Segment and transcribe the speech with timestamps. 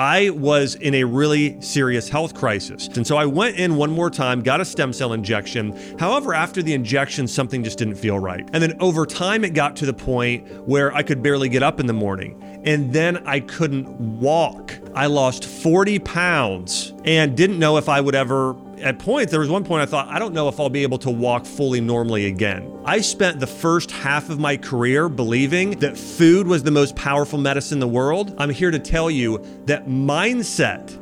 [0.00, 2.88] I was in a really serious health crisis.
[2.88, 5.78] And so I went in one more time, got a stem cell injection.
[5.98, 8.48] However, after the injection, something just didn't feel right.
[8.54, 11.80] And then over time, it got to the point where I could barely get up
[11.80, 12.42] in the morning.
[12.64, 14.74] And then I couldn't walk.
[14.94, 19.50] I lost 40 pounds and didn't know if I would ever at points, there was
[19.50, 22.26] one point I thought, I don't know if I'll be able to walk fully normally
[22.26, 22.80] again.
[22.84, 27.38] I spent the first half of my career believing that food was the most powerful
[27.38, 28.34] medicine in the world.
[28.38, 30.98] I'm here to tell you that mindset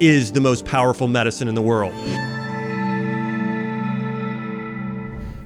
[0.00, 1.94] is the most powerful medicine in the world.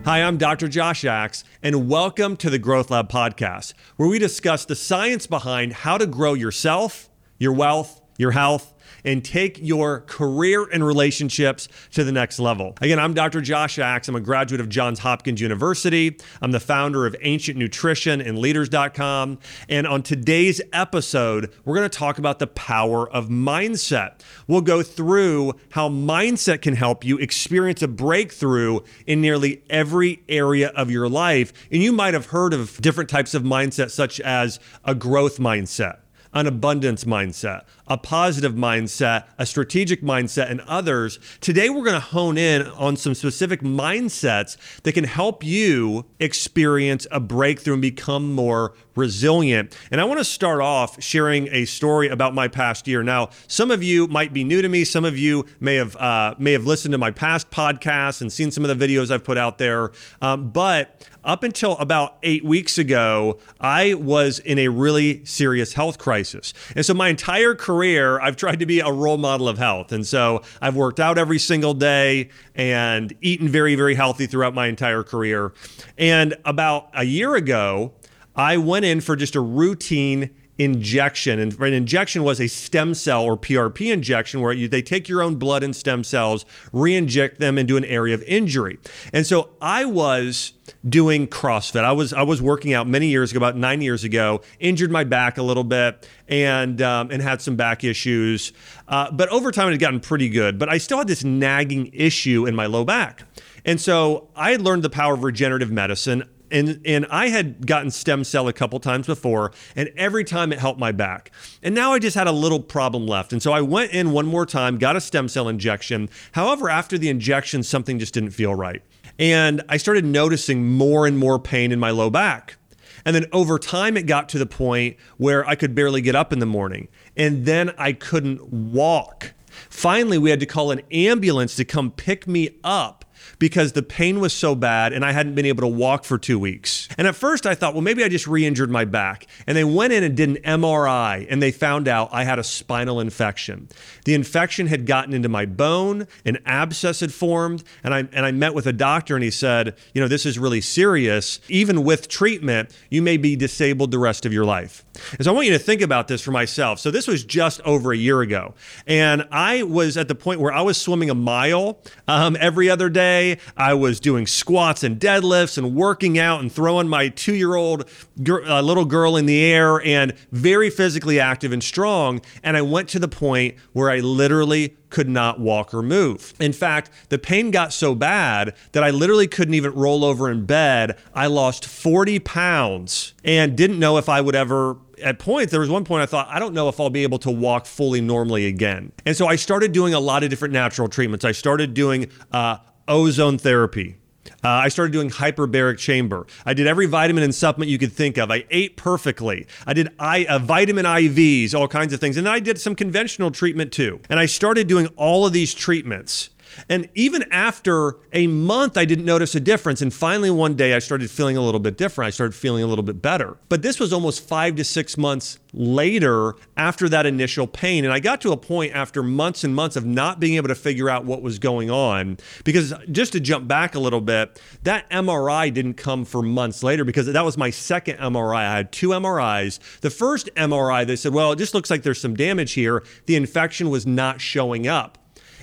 [0.04, 0.66] Hi, I'm Dr.
[0.68, 5.72] Josh Axe, and welcome to the Growth Lab podcast, where we discuss the science behind
[5.72, 8.74] how to grow yourself, your wealth, your health,
[9.04, 12.74] and take your career and relationships to the next level.
[12.80, 13.40] Again, I'm Dr.
[13.40, 14.08] Josh Axe.
[14.08, 16.16] I'm a graduate of Johns Hopkins University.
[16.40, 19.38] I'm the founder of Ancient Nutrition and Leaders.com.
[19.68, 24.20] And on today's episode, we're going to talk about the power of mindset.
[24.46, 30.68] We'll go through how mindset can help you experience a breakthrough in nearly every area
[30.68, 31.52] of your life.
[31.70, 35.98] And you might have heard of different types of mindset, such as a growth mindset
[36.32, 41.18] an abundance mindset, a positive mindset, a strategic mindset, and others.
[41.40, 47.06] Today, we're going to hone in on some specific mindsets that can help you experience
[47.10, 49.76] a breakthrough and become more resilient.
[49.90, 53.02] And I want to start off sharing a story about my past year.
[53.02, 54.84] Now, some of you might be new to me.
[54.84, 58.50] Some of you may have uh, may have listened to my past podcasts and seen
[58.50, 59.90] some of the videos I've put out there.
[60.22, 65.98] Um, but up until about eight weeks ago, I was in a really serious health
[65.98, 66.54] crisis.
[66.74, 67.79] And so my entire career,
[68.20, 69.92] I've tried to be a role model of health.
[69.92, 74.66] And so I've worked out every single day and eaten very, very healthy throughout my
[74.66, 75.52] entire career.
[75.98, 77.92] And about a year ago,
[78.36, 80.30] I went in for just a routine
[80.60, 81.38] injection.
[81.38, 85.22] And an injection was a stem cell or PRP injection where you, they take your
[85.22, 88.78] own blood and stem cells, re inject them into an area of injury.
[89.10, 90.52] And so I was
[90.86, 91.82] doing CrossFit.
[91.82, 94.42] I was I was working out many years ago, about nine years ago.
[94.58, 98.52] Injured my back a little bit and um, and had some back issues.
[98.86, 100.58] Uh, but over time, it had gotten pretty good.
[100.58, 103.22] But I still had this nagging issue in my low back.
[103.64, 107.90] And so I had learned the power of regenerative medicine and and I had gotten
[107.90, 111.30] stem cell a couple times before, and every time it helped my back.
[111.62, 114.26] And now I just had a little problem left, and so I went in one
[114.26, 116.08] more time, got a stem cell injection.
[116.32, 118.82] However, after the injection, something just didn't feel right,
[119.18, 122.56] and I started noticing more and more pain in my low back.
[123.04, 126.32] And then over time, it got to the point where I could barely get up
[126.32, 129.32] in the morning, and then I couldn't walk.
[129.68, 133.04] Finally, we had to call an ambulance to come pick me up
[133.38, 136.38] because the pain was so bad and I hadn't been able to walk for two
[136.38, 136.88] weeks.
[136.98, 139.26] And at first I thought, well, maybe I just re injured my back.
[139.46, 142.44] And they went in and did an MRI and they found out I had a
[142.44, 143.68] spinal infection.
[144.04, 147.64] The infection had gotten into my bone, an abscess had formed.
[147.82, 150.38] And I, and I met with a doctor and he said, you know, this is
[150.38, 151.40] really serious.
[151.48, 154.84] Even with treatment, you may be disabled the rest of your life.
[155.20, 156.78] So I want you to think about this for myself.
[156.78, 158.54] So this was just over a year ago.
[158.86, 162.88] And I was at the point where I was swimming a mile um, every other
[162.88, 163.38] day.
[163.56, 167.88] I was doing squats and deadlifts and working out and throwing my two year old
[168.28, 172.20] uh, little girl in the air and very physically active and strong.
[172.42, 176.34] And I went to the point where I literally could not walk or move.
[176.38, 180.44] In fact, the pain got so bad that I literally couldn't even roll over in
[180.44, 180.98] bed.
[181.14, 185.70] I lost 40 pounds and didn't know if I would ever at points, there was
[185.70, 188.46] one point I thought, I don't know if I'll be able to walk fully normally
[188.46, 188.92] again.
[189.06, 191.24] And so I started doing a lot of different natural treatments.
[191.24, 193.96] I started doing uh, ozone therapy.
[194.42, 196.26] Uh, I started doing hyperbaric chamber.
[196.46, 198.30] I did every vitamin and supplement you could think of.
[198.30, 199.46] I ate perfectly.
[199.66, 202.16] I did I, uh, vitamin IVs, all kinds of things.
[202.16, 204.00] And then I did some conventional treatment too.
[204.08, 206.30] And I started doing all of these treatments.
[206.68, 209.82] And even after a month, I didn't notice a difference.
[209.82, 212.08] And finally, one day, I started feeling a little bit different.
[212.08, 213.36] I started feeling a little bit better.
[213.48, 217.84] But this was almost five to six months later after that initial pain.
[217.84, 220.54] And I got to a point after months and months of not being able to
[220.54, 222.18] figure out what was going on.
[222.44, 226.84] Because just to jump back a little bit, that MRI didn't come for months later
[226.84, 228.36] because that was my second MRI.
[228.36, 229.58] I had two MRIs.
[229.80, 232.82] The first MRI, they said, well, it just looks like there's some damage here.
[233.06, 234.98] The infection was not showing up.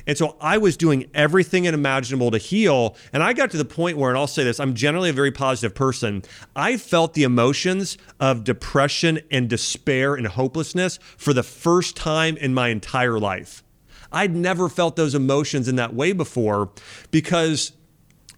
[0.07, 2.95] And so I was doing everything imaginable to heal.
[3.13, 5.31] And I got to the point where, and I'll say this, I'm generally a very
[5.31, 6.24] positive person.
[6.56, 12.54] I felt the emotions of depression and despair and hopelessness for the first time in
[12.54, 13.63] my entire life.
[14.12, 16.71] I'd never felt those emotions in that way before
[17.12, 17.74] because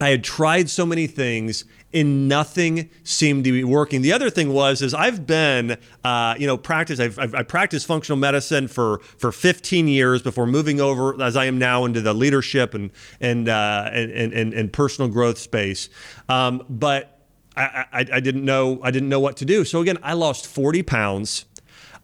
[0.01, 4.01] I had tried so many things and nothing seemed to be working.
[4.01, 6.99] The other thing was is I've been, uh, you know, practice.
[6.99, 11.45] I've, I've, I practiced functional medicine for for 15 years before moving over, as I
[11.45, 15.89] am now, into the leadership and and uh, and, and, and personal growth space.
[16.27, 17.19] Um, but
[17.55, 19.65] I, I, I didn't know I didn't know what to do.
[19.65, 21.45] So again, I lost 40 pounds.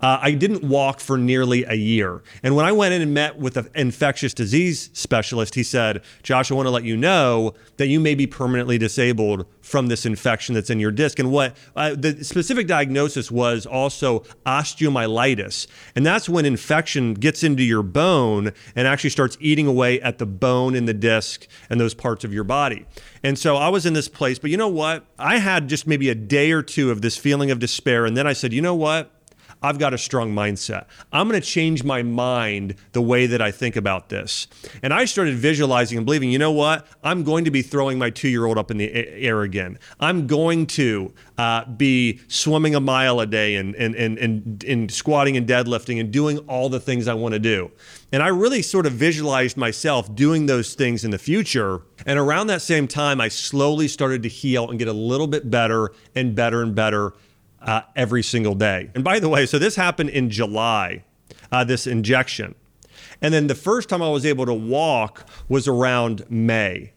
[0.01, 2.21] Uh, I didn't walk for nearly a year.
[2.43, 6.51] And when I went in and met with an infectious disease specialist, he said, Josh,
[6.51, 10.53] I want to let you know that you may be permanently disabled from this infection
[10.53, 11.17] that's in your disc.
[11.17, 15.67] And what uh, the specific diagnosis was also osteomyelitis.
[15.95, 20.25] And that's when infection gets into your bone and actually starts eating away at the
[20.25, 22.85] bone in the disc and those parts of your body.
[23.23, 25.05] And so I was in this place, but you know what?
[25.17, 28.05] I had just maybe a day or two of this feeling of despair.
[28.05, 29.11] And then I said, you know what?
[29.65, 30.85] I've got a strong mindset.
[31.11, 34.45] I'm going to change my mind the way that I think about this.
[34.83, 36.85] And I started visualizing and believing, you know what?
[37.03, 39.79] I'm going to be throwing my two year old up in the air again.
[39.99, 44.91] I'm going to uh, be swimming a mile a day and, and, and, and, and
[44.91, 47.71] squatting and deadlifting and doing all the things I want to do.
[48.11, 51.81] And I really sort of visualized myself doing those things in the future.
[52.05, 55.49] And around that same time, I slowly started to heal and get a little bit
[55.49, 57.13] better and better and better
[57.65, 58.89] uh, every single day.
[58.95, 61.03] And by the way, so this happened in July,
[61.51, 62.55] uh, this injection.
[63.21, 66.91] And then the first time I was able to walk was around May.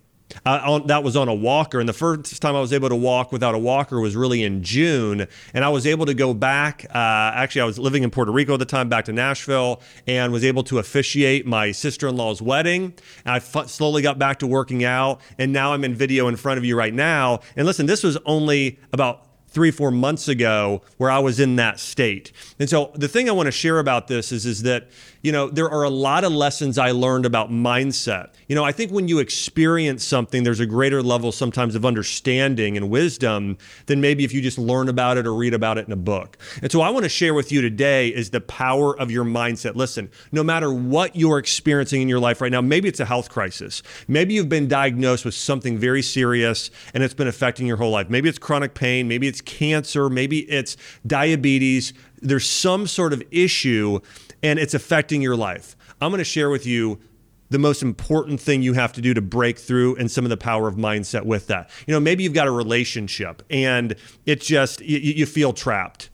[0.44, 1.81] Uh, on, that was on a walker.
[1.81, 4.62] And the first time I was able to walk without a walker was really in
[4.62, 5.26] June.
[5.55, 6.85] And I was able to go back.
[6.91, 10.31] Uh, actually, I was living in Puerto Rico at the time, back to Nashville, and
[10.31, 12.93] was able to officiate my sister in law's wedding.
[13.25, 15.20] And I f- slowly got back to working out.
[15.38, 17.41] And now I'm in video in front of you right now.
[17.56, 19.27] And listen, this was only about
[19.58, 22.31] three, four months ago where I was in that state.
[22.60, 24.88] And so the thing I want to share about this is, is that
[25.22, 28.32] you know, there are a lot of lessons I learned about mindset.
[28.46, 32.76] You know, I think when you experience something, there's a greater level sometimes of understanding
[32.76, 35.93] and wisdom than maybe if you just learn about it or read about it in
[35.93, 36.38] a book.
[36.62, 39.75] And so I want to share with you today is the power of your mindset.
[39.75, 43.28] Listen, no matter what you're experiencing in your life right now, maybe it's a health
[43.28, 43.82] crisis.
[44.06, 48.08] Maybe you've been diagnosed with something very serious and it's been affecting your whole life.
[48.08, 51.92] Maybe it's chronic pain, maybe it's cancer, maybe it's diabetes.
[52.20, 53.98] There's some sort of issue
[54.42, 55.76] and it's affecting your life.
[56.00, 57.00] I'm going to share with you
[57.50, 60.36] the most important thing you have to do to break through and some of the
[60.36, 61.70] power of mindset with that.
[61.86, 63.96] You know, maybe you've got a relationship and
[64.26, 66.10] it's just, you, you feel trapped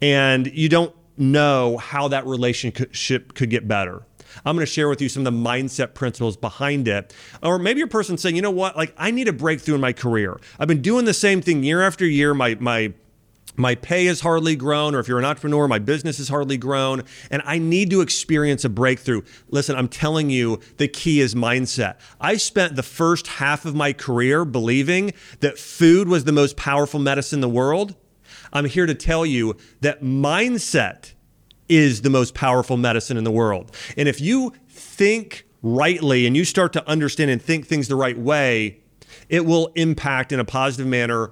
[0.00, 4.02] and you don't know how that relationship could get better.
[4.44, 7.14] I'm going to share with you some of the mindset principles behind it.
[7.42, 9.92] Or maybe a person saying, you know what, like I need a breakthrough in my
[9.92, 10.38] career.
[10.58, 12.34] I've been doing the same thing year after year.
[12.34, 12.92] My my
[13.56, 17.04] my pay has hardly grown, or if you're an entrepreneur, my business has hardly grown,
[17.30, 19.22] and I need to experience a breakthrough.
[19.48, 21.96] Listen, I'm telling you, the key is mindset.
[22.20, 26.98] I spent the first half of my career believing that food was the most powerful
[26.98, 27.94] medicine in the world.
[28.52, 31.13] I'm here to tell you that mindset
[31.68, 33.74] is the most powerful medicine in the world.
[33.96, 38.18] And if you think rightly and you start to understand and think things the right
[38.18, 38.80] way,
[39.28, 41.30] it will impact in a positive manner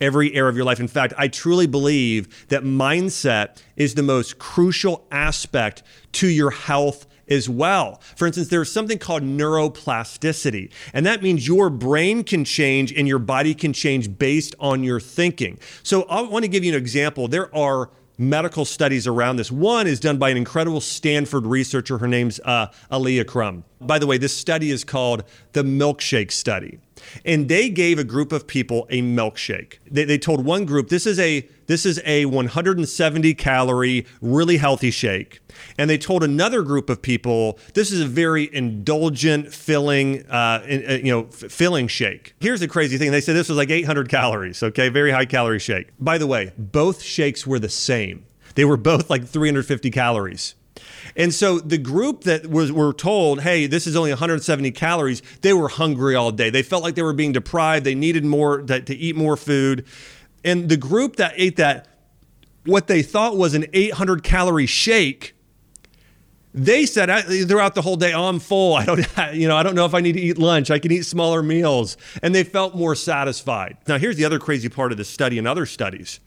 [0.00, 0.80] every area of your life.
[0.80, 5.82] In fact, I truly believe that mindset is the most crucial aspect
[6.12, 8.00] to your health as well.
[8.16, 13.18] For instance, there's something called neuroplasticity, and that means your brain can change and your
[13.18, 15.58] body can change based on your thinking.
[15.82, 17.28] So I want to give you an example.
[17.28, 19.50] There are medical studies around this.
[19.50, 21.98] One is done by an incredible Stanford researcher.
[21.98, 23.64] Her name's uh, Alia Crum.
[23.80, 26.80] By the way, this study is called the milkshake study.
[27.24, 29.78] And they gave a group of people a milkshake.
[29.90, 34.90] They, they told one group, this is a this is a 170 calorie, really healthy
[34.90, 35.40] shake.
[35.78, 41.10] And they told another group of people, this is a very indulgent, filling, uh, you
[41.10, 42.34] know, filling shake.
[42.40, 44.62] Here's the crazy thing: they said this was like 800 calories.
[44.62, 45.88] Okay, very high calorie shake.
[45.98, 48.26] By the way, both shakes were the same.
[48.54, 50.54] They were both like 350 calories.
[51.16, 55.52] And so the group that was were told, "Hey, this is only 170 calories," they
[55.52, 56.50] were hungry all day.
[56.50, 57.84] They felt like they were being deprived.
[57.84, 59.84] They needed more to, to eat more food.
[60.44, 61.88] And the group that ate that
[62.66, 65.34] what they thought was an 800 calorie shake,
[66.52, 67.08] they said
[67.48, 68.74] throughout the whole day, oh, "I'm full.
[68.74, 70.68] I don't, you know, I don't know if I need to eat lunch.
[70.70, 73.76] I can eat smaller meals," and they felt more satisfied.
[73.86, 76.18] Now, here's the other crazy part of this study and other studies,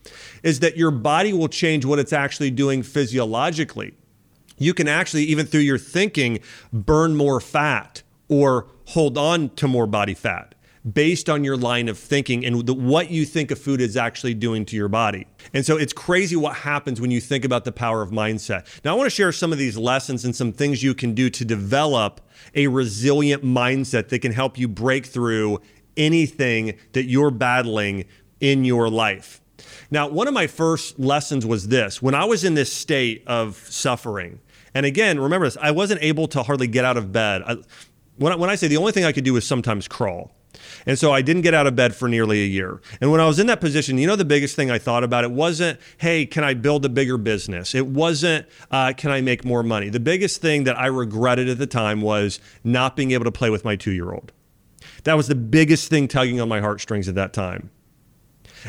[0.43, 3.93] is that your body will change what it's actually doing physiologically
[4.57, 6.39] you can actually, even through your thinking,
[6.73, 10.55] burn more fat or hold on to more body fat
[10.93, 14.33] based on your line of thinking and the, what you think a food is actually
[14.33, 15.27] doing to your body.
[15.53, 18.65] And so it's crazy what happens when you think about the power of mindset.
[18.85, 21.29] Now, I want to share some of these lessons and some things you can do
[21.29, 22.21] to develop
[22.55, 25.59] a resilient mindset that can help you break through
[25.97, 28.05] anything that you're battling
[28.39, 29.41] in your life.
[29.89, 33.57] Now, one of my first lessons was this when I was in this state of
[33.69, 34.39] suffering,
[34.77, 37.41] and again, remember this, I wasn't able to hardly get out of bed.
[37.41, 37.57] I,
[38.17, 40.35] when, I, when I say the only thing I could do was sometimes crawl.
[40.85, 42.79] And so I didn't get out of bed for nearly a year.
[43.01, 45.23] And when I was in that position, you know, the biggest thing I thought about
[45.23, 47.73] it wasn't, hey, can I build a bigger business?
[47.73, 49.89] It wasn't, uh, can I make more money?
[49.89, 53.49] The biggest thing that I regretted at the time was not being able to play
[53.49, 54.31] with my two year old.
[55.05, 57.71] That was the biggest thing tugging on my heartstrings at that time.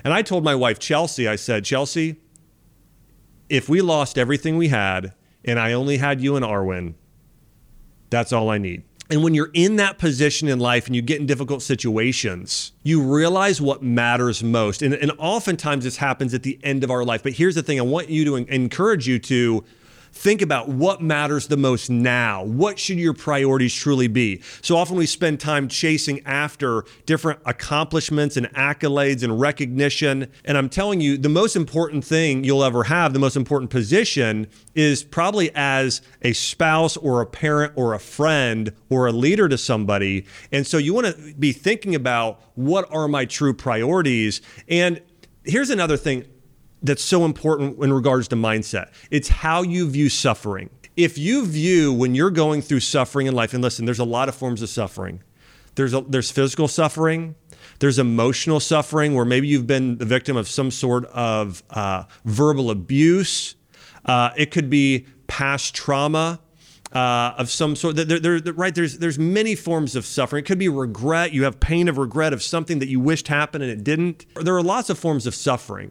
[0.02, 2.16] And I told my wife, Chelsea, I said, Chelsea,
[3.50, 5.12] if we lost everything we had
[5.44, 6.94] and I only had you and Arwen,
[8.10, 8.82] that's all I need.
[9.10, 13.02] And when you're in that position in life and you get in difficult situations, you
[13.02, 14.82] realize what matters most.
[14.82, 17.22] And, and oftentimes this happens at the end of our life.
[17.22, 19.64] But here's the thing I want you to encourage you to
[20.18, 22.42] Think about what matters the most now.
[22.42, 24.42] What should your priorities truly be?
[24.62, 30.26] So often we spend time chasing after different accomplishments and accolades and recognition.
[30.44, 34.48] And I'm telling you, the most important thing you'll ever have, the most important position
[34.74, 39.56] is probably as a spouse or a parent or a friend or a leader to
[39.56, 40.26] somebody.
[40.50, 44.42] And so you want to be thinking about what are my true priorities.
[44.66, 45.00] And
[45.44, 46.24] here's another thing
[46.82, 48.90] that's so important in regards to mindset.
[49.10, 50.70] It's how you view suffering.
[50.96, 54.28] If you view when you're going through suffering in life, and listen, there's a lot
[54.28, 55.22] of forms of suffering.
[55.76, 57.36] There's a, there's physical suffering.
[57.78, 62.70] There's emotional suffering where maybe you've been the victim of some sort of uh, verbal
[62.70, 63.54] abuse.
[64.04, 66.40] Uh, it could be past trauma.
[66.90, 67.96] Uh, of some sort.
[67.96, 70.42] There, there, right, there's there's many forms of suffering.
[70.42, 71.34] It could be regret.
[71.34, 74.24] You have pain of regret of something that you wished happened and it didn't.
[74.42, 75.90] There are lots of forms of suffering.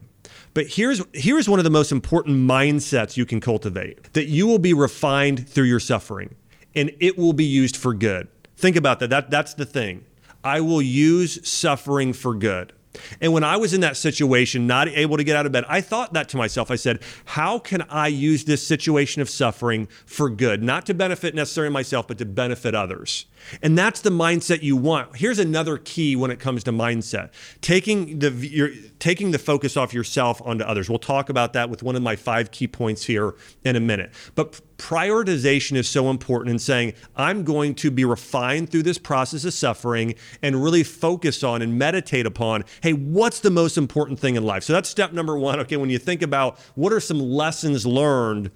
[0.57, 4.57] But here's here's one of the most important mindsets you can cultivate that you will
[4.57, 6.33] be refined through your suffering
[6.73, 8.27] and it will be used for good.
[8.55, 9.11] Think about that.
[9.11, 10.03] That that's the thing.
[10.43, 12.73] I will use suffering for good.
[13.21, 15.81] And when I was in that situation, not able to get out of bed, I
[15.81, 16.71] thought that to myself.
[16.71, 20.63] I said, How can I use this situation of suffering for good?
[20.63, 23.25] Not to benefit necessarily myself, but to benefit others.
[23.61, 25.15] And that's the mindset you want.
[25.15, 29.93] Here's another key when it comes to mindset taking the, you're, taking the focus off
[29.93, 30.89] yourself onto others.
[30.89, 34.11] We'll talk about that with one of my five key points here in a minute.
[34.35, 39.43] But prioritization is so important in saying, I'm going to be refined through this process
[39.43, 44.35] of suffering and really focus on and meditate upon, hey, what's the most important thing
[44.35, 44.63] in life?
[44.63, 45.59] So that's step number one.
[45.61, 48.51] Okay, when you think about what are some lessons learned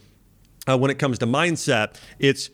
[0.68, 2.50] uh, when it comes to mindset, it's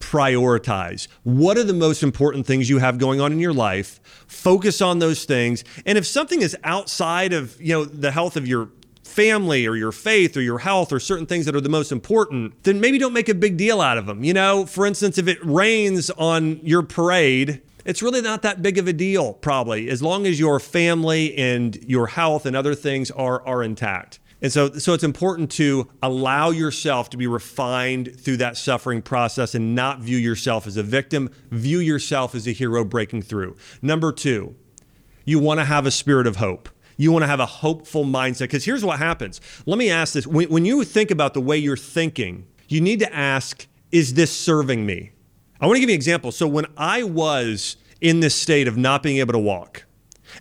[0.00, 1.08] prioritize.
[1.24, 4.00] What are the most important things you have going on in your life?
[4.28, 5.64] Focus on those things.
[5.84, 8.70] And if something is outside of, you know, the health of your
[9.08, 12.62] family or your faith or your health or certain things that are the most important,
[12.64, 14.22] then maybe don't make a big deal out of them.
[14.22, 18.76] You know, for instance, if it rains on your parade, it's really not that big
[18.78, 23.10] of a deal, probably, as long as your family and your health and other things
[23.10, 24.18] are, are intact.
[24.40, 29.54] And so, so it's important to allow yourself to be refined through that suffering process
[29.54, 31.30] and not view yourself as a victim.
[31.50, 33.56] View yourself as a hero breaking through.
[33.82, 34.54] Number two,
[35.24, 36.68] you want to have a spirit of hope.
[36.98, 38.40] You want to have a hopeful mindset.
[38.40, 39.40] Because here's what happens.
[39.64, 42.98] Let me ask this when, when you think about the way you're thinking, you need
[42.98, 45.12] to ask, is this serving me?
[45.60, 46.30] I want to give you an example.
[46.30, 49.84] So when I was in this state of not being able to walk,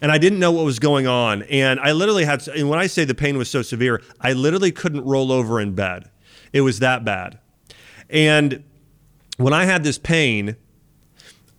[0.01, 1.43] and I didn't know what was going on.
[1.43, 4.71] And I literally had, and when I say the pain was so severe, I literally
[4.71, 6.09] couldn't roll over in bed.
[6.51, 7.39] It was that bad.
[8.09, 8.63] And
[9.37, 10.55] when I had this pain,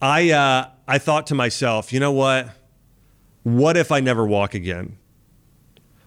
[0.01, 2.51] I uh, I thought to myself, you know what?
[3.49, 4.99] What if I never walk again?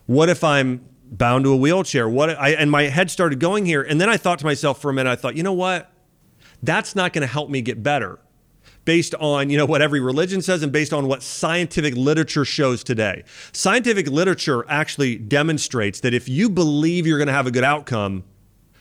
[0.05, 2.07] What if I'm bound to a wheelchair?
[2.07, 4.91] What I and my head started going here, and then I thought to myself for
[4.91, 5.09] a minute.
[5.09, 5.91] I thought, you know what?
[6.61, 8.19] That's not going to help me get better
[8.85, 12.83] based on you know what every religion says and based on what scientific literature shows
[12.83, 13.23] today.
[13.53, 18.23] Scientific literature actually demonstrates that if you believe you're going to have a good outcome,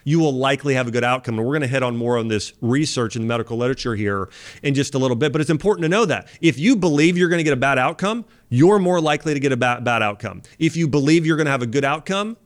[0.05, 1.39] you will likely have a good outcome.
[1.39, 4.29] And we're going to hit on more on this research in the medical literature here
[4.63, 5.33] in just a little bit.
[5.33, 7.79] But it's important to know that if you believe you're going to get a bad
[7.79, 10.43] outcome, you're more likely to get a bad, bad outcome.
[10.59, 12.37] If you believe you're going to have a good outcome,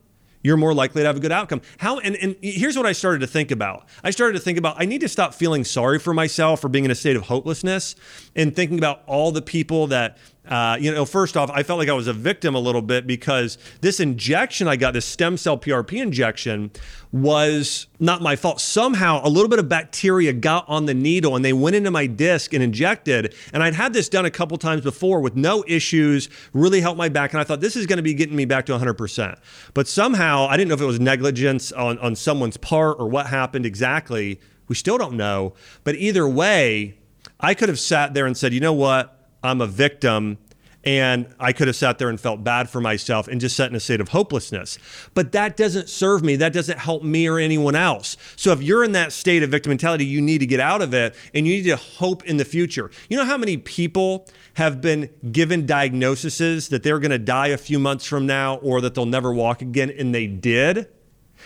[0.45, 1.61] you're more likely to have a good outcome.
[1.79, 3.87] How and, and here's what I started to think about.
[4.03, 6.85] I started to think about I need to stop feeling sorry for myself for being
[6.85, 7.95] in a state of hopelessness
[8.35, 11.89] and thinking about all the people that uh, you know, first off, I felt like
[11.89, 15.57] I was a victim a little bit because this injection I got, this stem cell
[15.57, 16.71] PRP injection,
[17.11, 18.59] was not my fault.
[18.59, 22.07] Somehow, a little bit of bacteria got on the needle and they went into my
[22.07, 23.33] disc and injected.
[23.53, 27.07] And I'd had this done a couple times before with no issues, really helped my
[27.09, 27.31] back.
[27.31, 29.39] And I thought this is going to be getting me back to 100%.
[29.73, 33.27] But somehow, I didn't know if it was negligence on, on someone's part or what
[33.27, 34.39] happened exactly.
[34.67, 35.53] We still don't know.
[35.85, 36.97] But either way,
[37.39, 39.14] I could have sat there and said, you know what?
[39.45, 40.37] I'm a victim
[40.85, 43.75] and I could have sat there and felt bad for myself and just sat in
[43.75, 44.77] a state of hopelessness.
[45.15, 46.35] But that doesn't serve me.
[46.35, 48.17] That doesn't help me or anyone else.
[48.35, 50.93] So if you're in that state of victim mentality, you need to get out of
[50.93, 52.91] it and you need to hope in the future.
[53.09, 57.57] You know how many people have been given diagnoses that they're going to die a
[57.57, 60.87] few months from now or that they'll never walk again, and they did?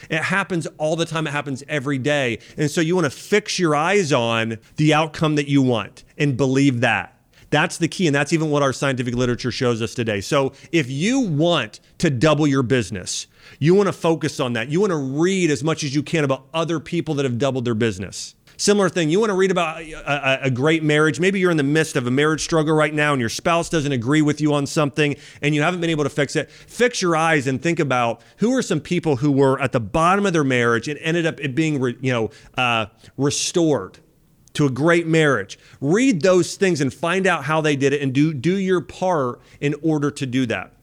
[0.09, 1.27] It happens all the time.
[1.27, 2.39] It happens every day.
[2.57, 6.37] And so you want to fix your eyes on the outcome that you want and
[6.37, 7.18] believe that.
[7.49, 8.07] That's the key.
[8.07, 10.21] And that's even what our scientific literature shows us today.
[10.21, 13.27] So if you want to double your business,
[13.59, 14.69] you want to focus on that.
[14.69, 17.65] You want to read as much as you can about other people that have doubled
[17.65, 18.35] their business.
[18.57, 21.17] Similar thing, you want to read about a, a, great marriage.
[21.17, 23.93] Maybe you're in the midst of a marriage struggle right now and your spouse doesn't
[23.93, 26.51] agree with you on something and you haven't been able to fix it.
[26.51, 30.25] Fix your eyes and think about who are some people who were at the bottom
[30.25, 33.99] of their marriage and ended up it being, you know, uh, restored
[34.53, 35.59] to a great marriage.
[35.79, 39.39] Read those things and find out how they did it and do, do your part
[39.59, 40.73] in order to do that.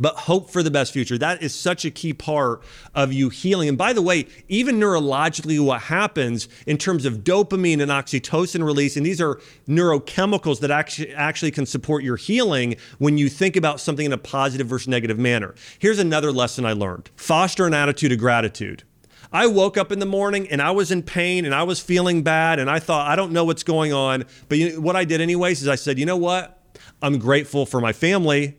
[0.00, 1.18] But hope for the best future.
[1.18, 2.62] That is such a key part
[2.94, 3.68] of you healing.
[3.68, 8.96] And by the way, even neurologically, what happens in terms of dopamine and oxytocin release,
[8.96, 9.38] and these are
[9.68, 14.18] neurochemicals that actually, actually can support your healing when you think about something in a
[14.18, 15.54] positive versus negative manner.
[15.78, 18.84] Here's another lesson I learned foster an attitude of gratitude.
[19.32, 22.22] I woke up in the morning and I was in pain and I was feeling
[22.22, 24.24] bad and I thought, I don't know what's going on.
[24.48, 26.58] But you what I did, anyways, is I said, you know what?
[27.02, 28.58] I'm grateful for my family.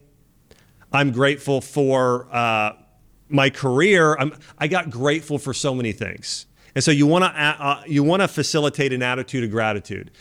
[0.93, 2.73] I'm grateful for uh,
[3.29, 4.15] my career.
[4.17, 6.45] I'm, I got grateful for so many things.
[6.73, 10.11] And so you want to uh, you want to facilitate an attitude of gratitude.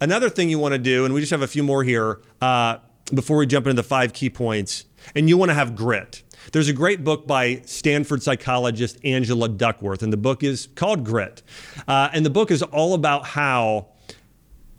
[0.00, 2.78] Another thing you want to do, and we just have a few more here uh,
[3.14, 4.84] before we jump into the five key points,
[5.14, 6.22] and you want to have grit.
[6.52, 11.42] There's a great book by Stanford psychologist Angela Duckworth, and the book is called Grit.
[11.88, 13.88] Uh, and the book is all about how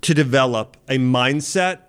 [0.02, 1.80] to develop a mindset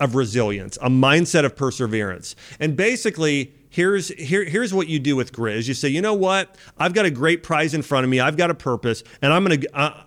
[0.00, 2.34] of resilience, a mindset of perseverance.
[2.58, 6.12] And basically, here's here, here's what you do with grit is you say you know
[6.12, 9.32] what i've got a great prize in front of me i've got a purpose and
[9.32, 10.02] i'm gonna uh,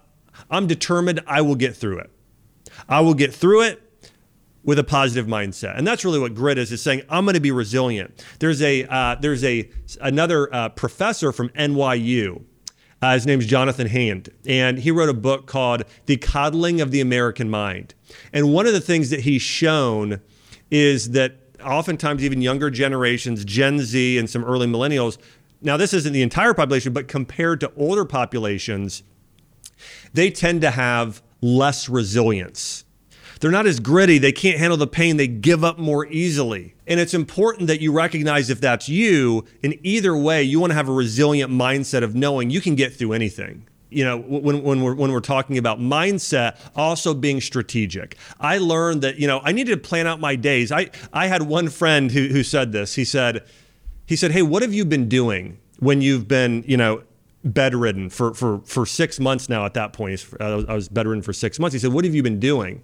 [0.52, 2.12] i'm determined i will get through it
[2.90, 3.82] i will get through it
[4.63, 5.78] with a positive mindset.
[5.78, 8.23] And that's really what grit is, is saying, I'm going to be resilient.
[8.39, 9.69] There's a, uh, there's a,
[10.02, 12.43] another uh, professor from NYU.
[13.02, 17.02] Uh, his name's Jonathan Haidt, and he wrote a book called The Coddling of the
[17.02, 17.93] American Mind.
[18.32, 20.21] And one of the things that he's shown
[20.71, 25.17] is that oftentimes even younger generations, Gen Z and some early millennials,
[25.62, 29.04] now this isn't the entire population, but compared to older populations,
[30.13, 32.86] they tend to have less resilience
[33.43, 34.19] they're not as gritty.
[34.19, 35.17] They can't handle the pain.
[35.17, 36.75] They give up more easily.
[36.88, 39.43] And it's important that you recognize if that's you.
[39.62, 42.95] In either way, you want to have a resilient mindset of knowing you can get
[42.95, 48.17] through anything you know when, when we're when we're talking about mindset also being strategic
[48.39, 51.43] i learned that you know i needed to plan out my days i i had
[51.43, 53.45] one friend who, who said this he said
[54.08, 57.03] he said hey what have you been doing when you've been you know
[57.43, 61.60] bedridden for for for six months now at that point i was, bedridden for six
[61.60, 62.82] months he said what have you been doing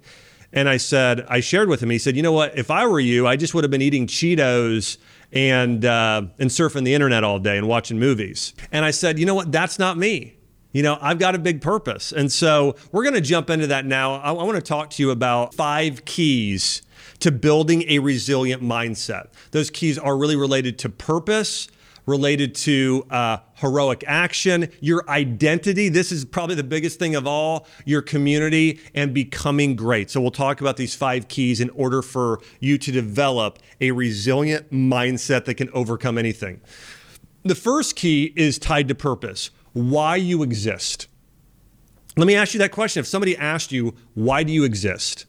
[0.52, 1.90] and I said, I shared with him.
[1.90, 2.58] He said, you know what?
[2.58, 4.98] If I were you, I just would have been eating Cheetos
[5.32, 8.54] and uh, and surfing the internet all day and watching movies.
[8.72, 9.52] And I said, you know what?
[9.52, 10.36] That's not me.
[10.72, 12.12] You know, I've got a big purpose.
[12.12, 14.14] And so we're going to jump into that now.
[14.14, 16.82] I, I want to talk to you about five keys
[17.20, 19.28] to building a resilient mindset.
[19.50, 21.68] Those keys are really related to purpose
[22.10, 25.88] related to uh, heroic action, your identity.
[25.88, 30.10] This is probably the biggest thing of all your community and becoming great.
[30.10, 34.70] So, we'll talk about these five keys in order for you to develop a resilient
[34.70, 36.60] mindset that can overcome anything.
[37.44, 41.06] The first key is tied to purpose why you exist.
[42.16, 43.00] Let me ask you that question.
[43.00, 45.26] If somebody asked you, why do you exist?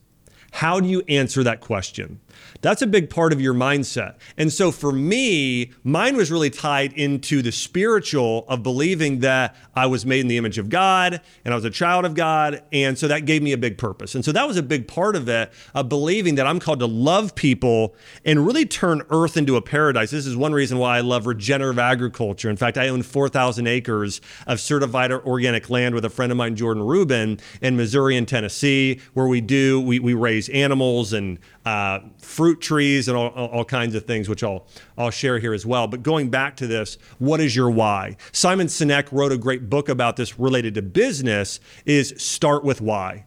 [0.51, 2.19] How do you answer that question?
[2.61, 4.15] That's a big part of your mindset.
[4.37, 9.85] And so for me, mine was really tied into the spiritual of believing that I
[9.85, 12.63] was made in the image of God and I was a child of God.
[12.71, 14.15] And so that gave me a big purpose.
[14.15, 16.87] And so that was a big part of it, of believing that I'm called to
[16.87, 20.11] love people and really turn earth into a paradise.
[20.11, 22.49] This is one reason why I love regenerative agriculture.
[22.49, 26.55] In fact, I own 4,000 acres of certified organic land with a friend of mine,
[26.55, 31.99] Jordan Rubin, in Missouri and Tennessee, where we do, we, we raise animals and uh,
[32.31, 34.65] fruit trees and all, all kinds of things, which I'll,
[34.97, 35.87] I'll share here as well.
[35.87, 38.15] But going back to this, what is your why?
[38.31, 43.25] Simon Sinek wrote a great book about this related to business is start with why.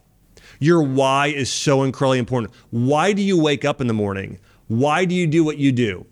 [0.59, 2.53] Your why is so incredibly important.
[2.71, 4.39] Why do you wake up in the morning?
[4.69, 6.07] Why do you do what you do?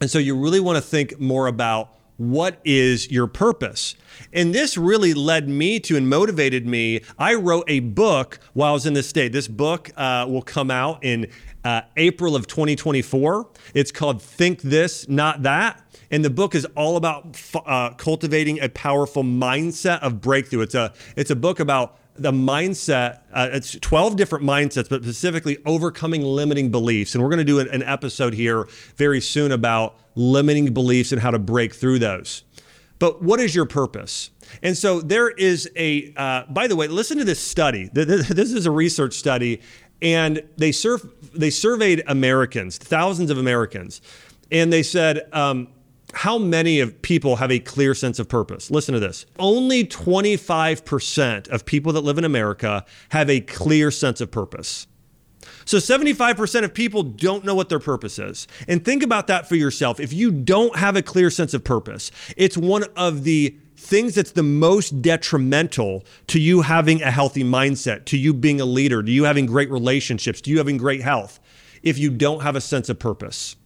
[0.00, 3.94] And so you really want to think more about what is your purpose?
[4.30, 7.00] And this really led me to and motivated me.
[7.18, 9.32] I wrote a book while I was in the state.
[9.32, 11.28] This book uh, will come out in
[11.64, 13.48] uh, April of 2024.
[13.72, 15.82] It's called Think This, Not That.
[16.10, 20.60] And the book is all about uh, cultivating a powerful mindset of breakthrough.
[20.60, 23.20] It's a it's a book about the mindset.
[23.32, 27.14] Uh, it's 12 different mindsets, but specifically overcoming limiting beliefs.
[27.14, 31.20] And we're going to do an, an episode here very soon about limiting beliefs and
[31.20, 32.44] how to break through those.
[32.98, 34.30] But what is your purpose?
[34.62, 36.12] And so there is a.
[36.16, 37.90] Uh, by the way, listen to this study.
[37.94, 39.62] This is a research study,
[40.02, 41.04] and they surf,
[41.34, 44.00] they surveyed Americans, thousands of Americans,
[44.52, 45.28] and they said.
[45.32, 45.68] Um,
[46.14, 48.70] how many of people have a clear sense of purpose?
[48.70, 49.26] Listen to this.
[49.38, 54.86] Only 25% of people that live in America have a clear sense of purpose.
[55.64, 58.48] So 75% of people don't know what their purpose is.
[58.66, 60.00] And think about that for yourself.
[60.00, 64.32] If you don't have a clear sense of purpose, it's one of the things that's
[64.32, 69.10] the most detrimental to you having a healthy mindset, to you being a leader, to
[69.10, 71.40] you having great relationships, to you having great health,
[71.82, 73.56] if you don't have a sense of purpose.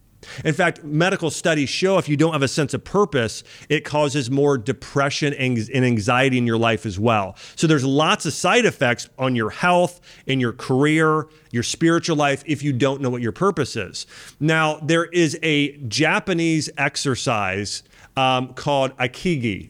[0.43, 4.29] In fact, medical studies show if you don't have a sense of purpose, it causes
[4.29, 7.35] more depression and anxiety in your life as well.
[7.55, 12.43] So there's lots of side effects on your health, in your career, your spiritual life
[12.45, 14.07] if you don't know what your purpose is.
[14.39, 17.83] Now, there is a Japanese exercise
[18.17, 19.69] um, called Ikigai,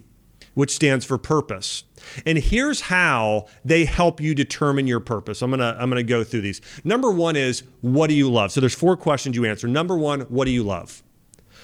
[0.54, 1.84] which stands for purpose.
[2.26, 5.42] And here's how they help you determine your purpose.
[5.42, 6.62] I'm gonna I'm gonna go through these.
[6.84, 8.52] Number one is what do you love?
[8.52, 9.68] So there's four questions you answer.
[9.68, 11.04] Number one, what do you love?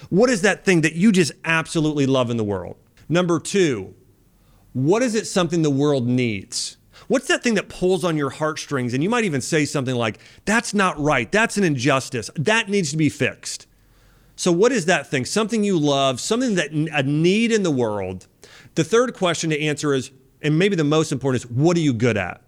[0.09, 2.75] What is that thing that you just absolutely love in the world?
[3.07, 3.93] Number two,
[4.73, 6.77] what is it something the world needs?
[7.07, 8.93] What's that thing that pulls on your heartstrings?
[8.93, 11.29] And you might even say something like, that's not right.
[11.29, 12.29] That's an injustice.
[12.37, 13.67] That needs to be fixed.
[14.37, 15.25] So, what is that thing?
[15.25, 18.27] Something you love, something that a need in the world.
[18.75, 21.93] The third question to answer is and maybe the most important is what are you
[21.93, 22.41] good at?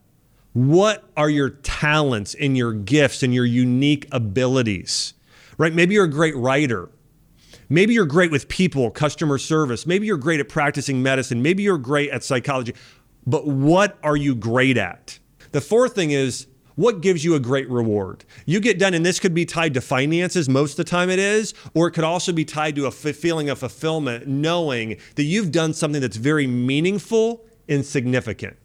[0.53, 5.13] What are your talents and your gifts and your unique abilities?
[5.57, 5.73] Right?
[5.73, 6.89] Maybe you're a great writer.
[7.69, 9.87] Maybe you're great with people, customer service.
[9.87, 11.41] Maybe you're great at practicing medicine.
[11.41, 12.75] Maybe you're great at psychology.
[13.25, 15.17] But what are you great at?
[15.51, 18.25] The fourth thing is what gives you a great reward?
[18.45, 21.19] You get done, and this could be tied to finances, most of the time it
[21.19, 25.51] is, or it could also be tied to a feeling of fulfillment, knowing that you've
[25.51, 28.57] done something that's very meaningful insignificant?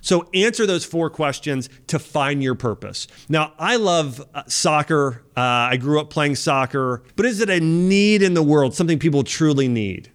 [0.00, 3.06] So answer those four questions to find your purpose.
[3.30, 5.24] Now, I love uh, soccer.
[5.34, 8.98] Uh, I grew up playing soccer, but is it a need in the world, something
[8.98, 10.12] people truly need?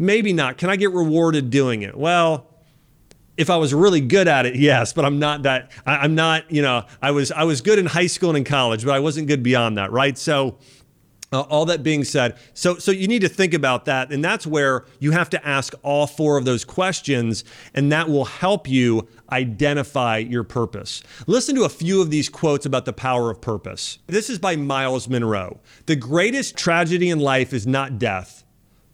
[0.00, 0.58] Maybe not.
[0.58, 1.96] Can I get rewarded doing it?
[1.96, 2.48] Well,
[3.36, 5.70] if I was really good at it, yes, but I'm not that.
[5.86, 6.50] I, am not.
[6.50, 8.98] You know, I was I was good in high school and in college, but I
[8.98, 10.18] wasn't good beyond that, right?
[10.18, 10.58] So
[11.32, 14.46] uh, all that being said, so so you need to think about that, and that's
[14.46, 19.06] where you have to ask all four of those questions, and that will help you
[19.30, 21.02] identify your purpose.
[21.26, 23.98] Listen to a few of these quotes about the power of purpose.
[24.08, 25.60] This is by Myles Munroe.
[25.86, 28.44] The greatest tragedy in life is not death,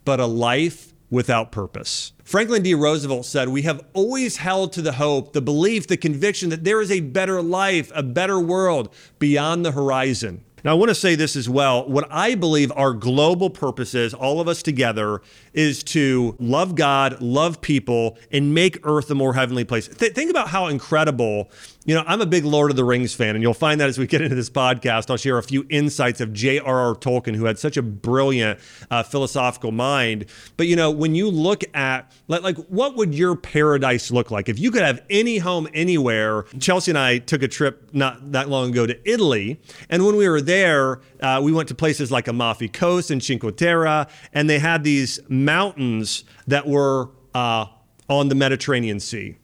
[0.04, 2.12] but a life without purpose.
[2.24, 2.74] Franklin D.
[2.74, 6.80] Roosevelt said, We have always held to the hope, the belief, the conviction that there
[6.80, 10.44] is a better life, a better world beyond the horizon.
[10.66, 11.88] Now, I want to say this as well.
[11.88, 15.22] What I believe our global purpose is, all of us together,
[15.56, 19.88] is to love God, love people, and make earth a more heavenly place.
[19.88, 21.50] Th- think about how incredible
[21.86, 23.96] you know, I'm a big Lord of the Rings fan, and you'll find that as
[23.96, 26.96] we get into this podcast, I'll share a few insights of J.R.R.
[26.96, 28.58] Tolkien, who had such a brilliant
[28.90, 30.26] uh, philosophical mind.
[30.56, 34.48] But, you know, when you look at, like, like, what would your paradise look like?
[34.48, 38.48] If you could have any home anywhere, Chelsea and I took a trip not that
[38.48, 39.60] long ago to Italy.
[39.88, 43.56] And when we were there, uh, we went to places like Amalfi Coast and Cinque
[43.56, 47.66] Terre, and they had these mountains that were uh,
[48.08, 49.36] on the Mediterranean Sea.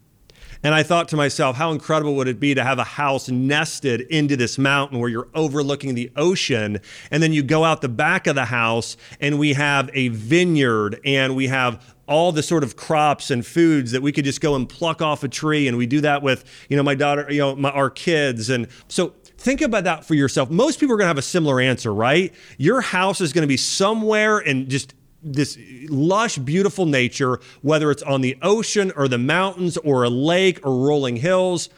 [0.64, 4.02] And I thought to myself, how incredible would it be to have a house nested
[4.02, 6.78] into this mountain where you're overlooking the ocean?
[7.10, 11.00] And then you go out the back of the house and we have a vineyard
[11.04, 14.54] and we have all the sort of crops and foods that we could just go
[14.54, 15.66] and pluck off a tree.
[15.66, 18.48] And we do that with, you know, my daughter, you know, my, our kids.
[18.48, 20.50] And so think about that for yourself.
[20.50, 22.32] Most people are going to have a similar answer, right?
[22.58, 28.02] Your house is going to be somewhere and just this lush, beautiful nature, whether it's
[28.02, 31.68] on the ocean or the mountains or a lake or rolling hills.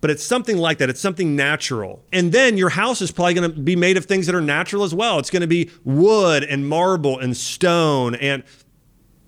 [0.00, 0.90] But it's something like that.
[0.90, 2.04] It's something natural.
[2.12, 4.84] And then your house is probably going to be made of things that are natural
[4.84, 5.18] as well.
[5.18, 8.42] It's going to be wood and marble and stone and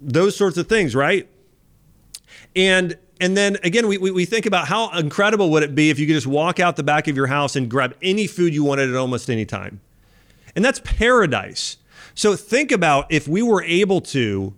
[0.01, 1.29] those sorts of things, right?
[2.55, 5.99] And and then again, we, we, we think about how incredible would it be if
[5.99, 8.63] you could just walk out the back of your house and grab any food you
[8.65, 9.81] wanted at almost any time.
[10.55, 11.79] And that's paradise.
[12.15, 14.55] So think about if we were able to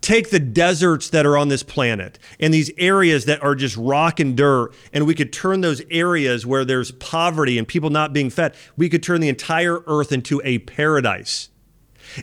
[0.00, 4.20] take the deserts that are on this planet and these areas that are just rock
[4.20, 8.30] and dirt, and we could turn those areas where there's poverty and people not being
[8.30, 11.48] fed, we could turn the entire earth into a paradise.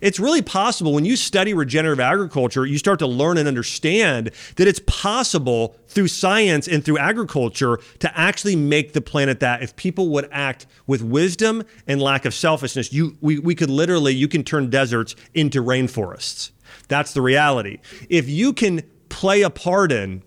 [0.02, 4.68] It's really possible when you study regenerative agriculture, you start to learn and understand that
[4.68, 10.10] it's possible through science and through agriculture to actually make the planet that if people
[10.10, 14.44] would act with wisdom and lack of selfishness, you we, we could literally you can
[14.44, 16.52] turn deserts into rainforests.
[16.88, 17.80] That's the reality.
[18.10, 20.24] If you can play a part in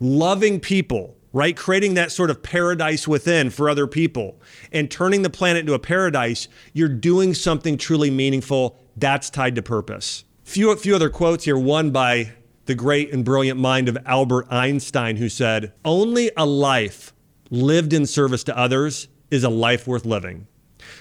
[0.00, 1.56] loving people, right?
[1.56, 4.40] Creating that sort of paradise within for other people
[4.70, 8.78] and turning the planet into a paradise, you're doing something truly meaningful.
[8.96, 10.24] That's tied to purpose.
[10.44, 11.56] Few, few other quotes here.
[11.56, 12.32] One by
[12.66, 17.12] the great and brilliant mind of Albert Einstein, who said, Only a life
[17.50, 20.46] lived in service to others is a life worth living.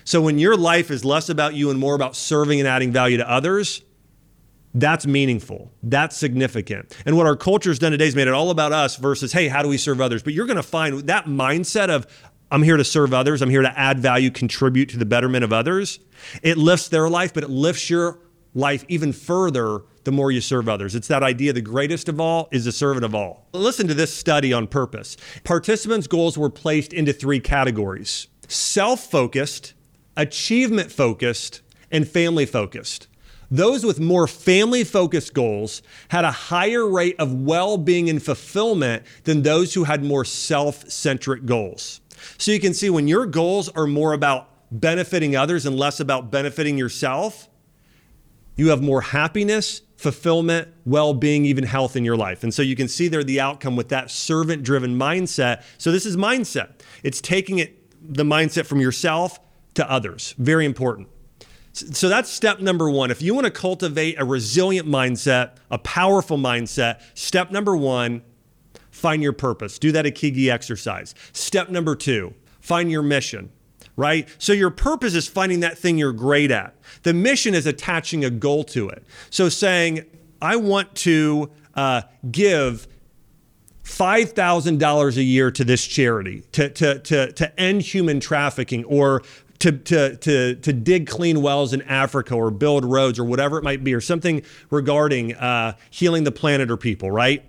[0.04, 3.18] So when your life is less about you and more about serving and adding value
[3.18, 3.84] to others,
[4.74, 5.72] that's meaningful.
[5.84, 6.96] That's significant.
[7.06, 9.62] And what our culture's done today is made it all about us versus, hey, how
[9.62, 10.24] do we serve others?
[10.24, 12.08] But you're going to find that mindset of,
[12.50, 15.52] I'm here to serve others, I'm here to add value, contribute to the betterment of
[15.52, 16.00] others.
[16.42, 18.20] It lifts their life, but it lifts your
[18.54, 20.96] life even further the more you serve others.
[20.96, 23.48] It's that idea the greatest of all is the servant of all.
[23.54, 25.16] Listen to this study on purpose.
[25.44, 29.74] Participants' goals were placed into three categories self focused,
[30.18, 33.08] achievement focused, and family focused.
[33.52, 39.04] Those with more family focused goals had a higher rate of well being and fulfillment
[39.26, 42.00] than those who had more self centric goals.
[42.38, 46.32] So you can see when your goals are more about benefiting others and less about
[46.32, 47.50] benefiting yourself,
[48.56, 52.44] you have more happiness, fulfillment, well being, even health in your life.
[52.44, 55.64] And so you can see there the outcome with that servant driven mindset.
[55.78, 59.40] So this is mindset, it's taking it, the mindset from yourself
[59.74, 60.36] to others.
[60.38, 61.10] Very important.
[61.74, 63.12] So that's step number one.
[63.12, 68.24] If you want to cultivate a resilient mindset, a powerful mindset, step number one,
[68.90, 69.80] find your purpose.
[69.80, 71.16] Do that Ikigai exercise.
[71.34, 73.52] Step number two, find your mission,
[73.96, 74.28] right?
[74.38, 76.76] So your purpose is finding that thing you're great at.
[77.04, 79.04] The mission is attaching a goal to it.
[79.30, 80.06] So saying,
[80.42, 82.88] I want to uh, give
[83.84, 89.24] $5,000 a year to this charity to, to, to, to end human trafficking or
[89.62, 93.64] to, to, to, to dig clean wells in Africa or build roads or whatever it
[93.64, 97.46] might be, or something regarding uh, healing the planet or people, right?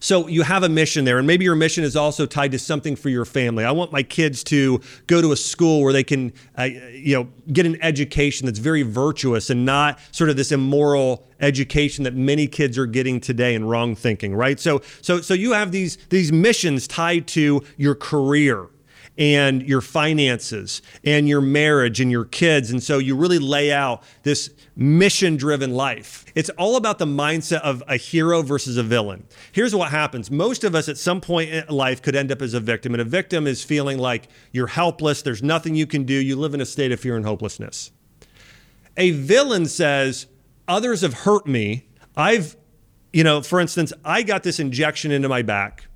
[0.00, 2.96] So you have a mission there, and maybe your mission is also tied to something
[2.96, 3.64] for your family.
[3.64, 7.28] I want my kids to go to a school where they can, uh, you know,
[7.52, 12.46] get an education that's very virtuous and not sort of this immoral education that many
[12.46, 14.58] kids are getting today and wrong thinking, right?
[14.58, 18.68] So, so, so you have these these missions tied to your career
[19.16, 22.70] and your finances and your marriage and your kids.
[22.70, 26.24] And so you really lay out this mission driven life.
[26.34, 29.26] It's all about the mindset of a hero versus a villain.
[29.52, 32.54] Here's what happens most of us at some point in life could end up as
[32.54, 36.14] a victim, and a victim is feeling like you're helpless, there's nothing you can do,
[36.14, 37.92] you live in a state of fear and hopelessness.
[38.96, 40.26] A villain says,
[40.66, 41.86] Others have hurt me.
[42.16, 42.56] I've,
[43.12, 45.86] you know, for instance, I got this injection into my back.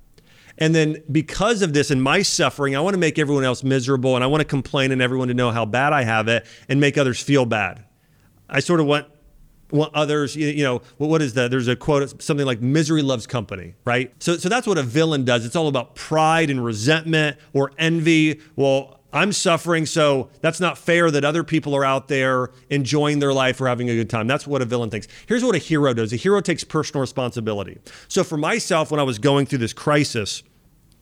[0.59, 4.15] And then because of this and my suffering, I want to make everyone else miserable
[4.15, 6.79] and I want to complain and everyone to know how bad I have it and
[6.79, 7.85] make others feel bad.
[8.49, 9.07] I sort of want
[9.71, 11.51] want others, you know, what is that?
[11.51, 14.11] There's a quote, something like misery loves company, right?
[14.19, 15.45] So, so that's what a villain does.
[15.45, 18.41] It's all about pride and resentment or envy.
[18.55, 23.33] Well, I'm suffering, so that's not fair that other people are out there enjoying their
[23.33, 24.27] life or having a good time.
[24.27, 25.07] That's what a villain thinks.
[25.27, 27.79] Here's what a hero does a hero takes personal responsibility.
[28.07, 30.43] So, for myself, when I was going through this crisis,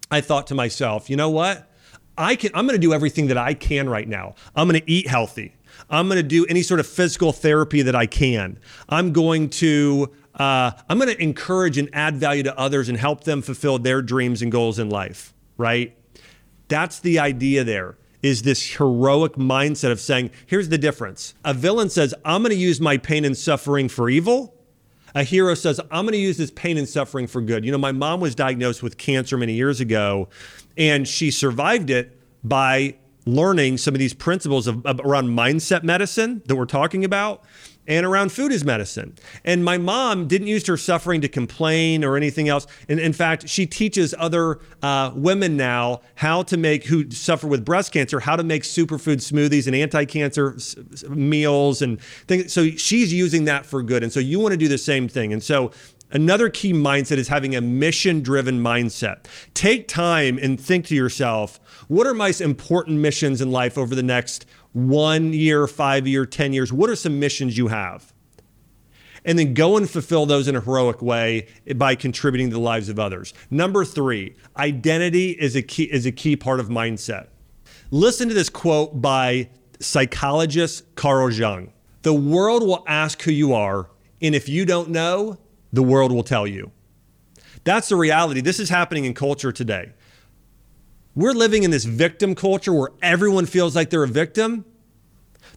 [0.09, 1.69] I thought to myself, you know what?
[2.17, 4.35] I can I'm going to do everything that I can right now.
[4.55, 5.53] I'm going to eat healthy.
[5.89, 8.59] I'm going to do any sort of physical therapy that I can.
[8.89, 13.23] I'm going to uh, I'm going to encourage and add value to others and help
[13.23, 15.33] them fulfill their dreams and goals in life.
[15.57, 15.97] Right?
[16.67, 17.63] That's the idea.
[17.63, 21.33] There is this heroic mindset of saying, here's the difference.
[21.45, 24.56] A villain says, I'm going to use my pain and suffering for evil.
[25.17, 27.65] A hero says, I'm going to use this pain and suffering for good.
[27.65, 30.29] You know, my mom was diagnosed with cancer many years ago,
[30.77, 36.43] and she survived it by learning some of these principles of, of, around mindset medicine
[36.45, 37.43] that we're talking about
[37.87, 39.15] and around food is medicine.
[39.45, 42.67] And my mom didn't use her suffering to complain or anything else.
[42.89, 47.63] And in fact, she teaches other uh, women now how to make, who suffer with
[47.63, 50.75] breast cancer, how to make superfood smoothies and anti cancer s-
[51.07, 52.51] meals and things.
[52.51, 54.03] So she's using that for good.
[54.03, 55.31] And so you want to do the same thing.
[55.33, 55.71] And so
[56.11, 59.25] Another key mindset is having a mission driven mindset.
[59.53, 64.03] Take time and think to yourself, what are my important missions in life over the
[64.03, 64.45] next
[64.77, 66.71] one year, five year, 10 years?
[66.71, 68.13] What are some missions you have?
[69.25, 72.87] And then go and fulfill those in a heroic way by contributing to the lives
[72.87, 73.33] of others.
[73.49, 77.27] Number three, identity is a key, is a key part of mindset.
[77.89, 81.73] Listen to this quote by psychologist Carl Jung.
[82.03, 83.89] The world will ask who you are,
[84.21, 85.39] and if you don't know,
[85.73, 86.71] the world will tell you.
[87.63, 88.41] That's the reality.
[88.41, 89.91] This is happening in culture today.
[91.17, 94.65] We're living in this victim culture where everyone feels like they're a victim.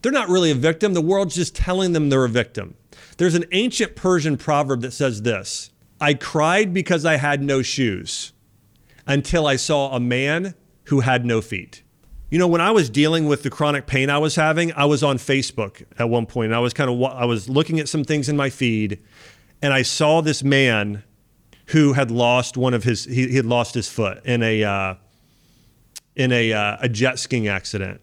[0.00, 0.94] They're not really a victim.
[0.94, 2.76] The world's just telling them they're a victim.
[3.18, 5.70] There's an ancient Persian proverb that says this
[6.00, 8.32] I cried because I had no shoes
[9.06, 11.82] until I saw a man who had no feet.
[12.30, 15.02] You know, when I was dealing with the chronic pain I was having, I was
[15.02, 18.02] on Facebook at one point, and I was kind of I was looking at some
[18.02, 18.98] things in my feed,
[19.60, 21.02] and I saw this man
[21.66, 24.94] who had lost one of his he, he had lost his foot in a uh,
[26.20, 28.00] in a uh, a jet skiing accident,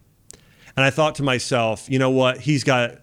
[0.76, 3.00] and I thought to myself, you know what, he's got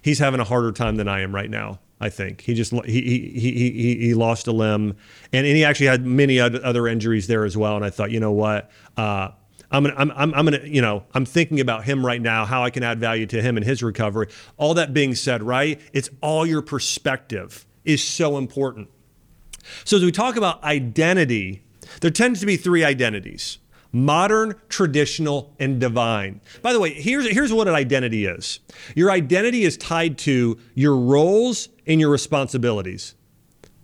[0.00, 1.80] he's having a harder time than I am right now.
[2.00, 4.96] I think he just he he he he, lost a limb,
[5.32, 7.74] and, and he actually had many other injuries there as well.
[7.76, 8.70] And I thought, you know what.
[8.96, 9.30] Uh,
[9.70, 12.62] I'm gonna, I'm, I'm, I'm gonna, you know, I'm thinking about him right now, how
[12.62, 14.28] I can add value to him and his recovery.
[14.56, 15.80] All that being said, right?
[15.92, 18.88] It's all your perspective is so important.
[19.84, 21.64] So as we talk about identity,
[22.02, 23.58] there tends to be three identities
[23.94, 26.40] modern, traditional, and divine.
[26.60, 28.60] By the way, here's, here's what an identity is
[28.94, 33.14] your identity is tied to your roles and your responsibilities.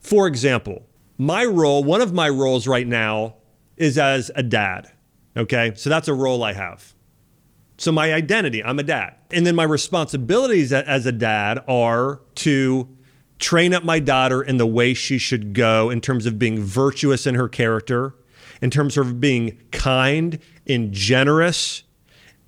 [0.00, 3.36] For example, my role, one of my roles right now
[3.76, 4.90] is as a dad.
[5.36, 6.94] Okay, so that's a role I have.
[7.78, 9.16] So my identity, I'm a dad.
[9.30, 12.88] And then my responsibilities as a dad are to
[13.38, 17.26] train up my daughter in the way she should go in terms of being virtuous
[17.26, 18.14] in her character,
[18.60, 21.84] in terms of being kind and generous,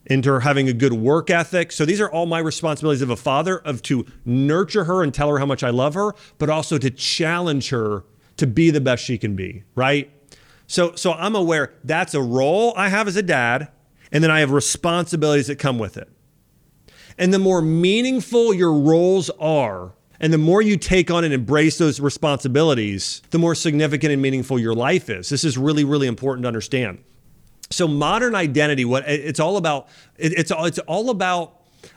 [0.06, 1.72] into having a good work ethic.
[1.72, 5.28] So these are all my responsibilities of a father of to nurture her and tell
[5.28, 8.04] her how much I love her, but also to challenge her
[8.36, 10.10] to be the best she can be, right?
[10.66, 13.68] So, so I'm aware that's a role I have as a dad,
[14.10, 16.08] and then I have responsibilities that come with it.
[17.18, 21.78] And the more meaningful your roles are, and the more you take on and embrace
[21.78, 25.28] those responsibilities, the more significant and meaningful your life is.
[25.28, 27.02] This is really, really important to understand.
[27.70, 31.56] So, modern identity, what it's all about, it's all, it's all about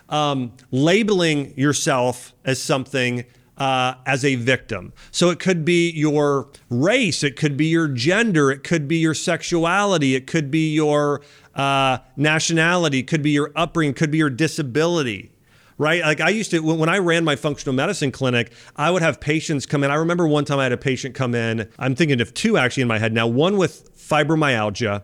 [0.10, 3.26] um, labeling yourself as something
[3.58, 4.92] uh, as a victim.
[5.12, 9.14] So it could be your race, it could be your gender, it could be your
[9.14, 11.22] sexuality, it could be your
[11.54, 15.32] uh, nationality, it could be your upbringing, it could be your disability.
[15.78, 16.02] Right?
[16.02, 19.66] Like I used to, when I ran my functional medicine clinic, I would have patients
[19.66, 19.92] come in.
[19.92, 21.70] I remember one time I had a patient come in.
[21.78, 25.04] I'm thinking of two actually in my head now one with fibromyalgia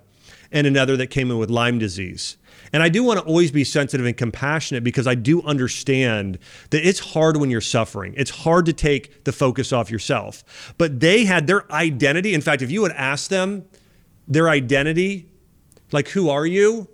[0.52, 2.38] and another that came in with Lyme disease.
[2.74, 6.88] And I do want to always be sensitive and compassionate because I do understand that
[6.88, 8.14] it's hard when you're suffering.
[8.16, 10.74] It's hard to take the focus off yourself.
[10.78, 12.34] But they had their identity.
[12.34, 13.66] In fact, if you would ask them
[14.28, 15.30] their identity,
[15.92, 16.88] like who are you?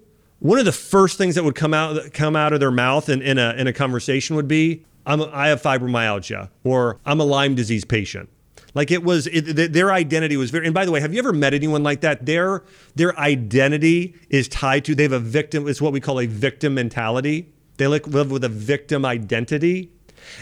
[0.47, 3.21] One of the first things that would come out come out of their mouth in,
[3.21, 7.53] in a in a conversation would be, I'm, I have fibromyalgia or I'm a Lyme
[7.53, 8.29] disease patient.
[8.73, 10.65] Like it was, it, their identity was very.
[10.65, 12.25] And by the way, have you ever met anyone like that?
[12.25, 12.63] Their
[12.95, 14.95] their identity is tied to.
[14.95, 15.67] They have a victim.
[15.67, 17.51] It's what we call a victim mentality.
[17.75, 19.91] They live with a victim identity.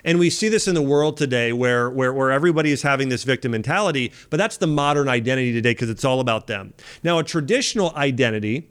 [0.04, 3.24] And we see this in the world today where, where, where everybody is having this
[3.24, 6.74] victim mentality, but that's the modern identity today because it's all about them.
[7.04, 8.70] Now, a traditional identity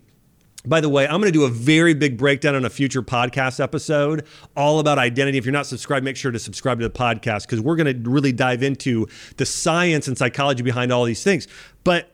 [0.66, 3.60] by the way, I'm going to do a very big breakdown on a future podcast
[3.60, 5.36] episode all about identity.
[5.36, 8.10] If you're not subscribed, make sure to subscribe to the podcast because we're going to
[8.10, 11.48] really dive into the science and psychology behind all these things.
[11.84, 12.10] But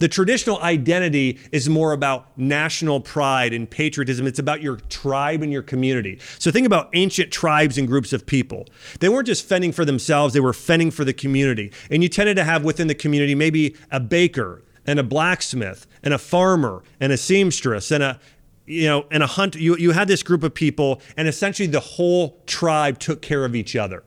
[0.00, 4.26] the traditional identity is more about national pride and patriotism.
[4.26, 6.18] It's about your tribe and your community.
[6.40, 8.66] So think about ancient tribes and groups of people.
[8.98, 11.72] They weren't just fending for themselves, they were fending for the community.
[11.92, 16.14] And you tended to have within the community maybe a baker, and a blacksmith and
[16.14, 18.20] a farmer and a seamstress and a
[18.66, 21.80] you know and a hunt you, you had this group of people and essentially the
[21.80, 24.04] whole tribe took care of each other.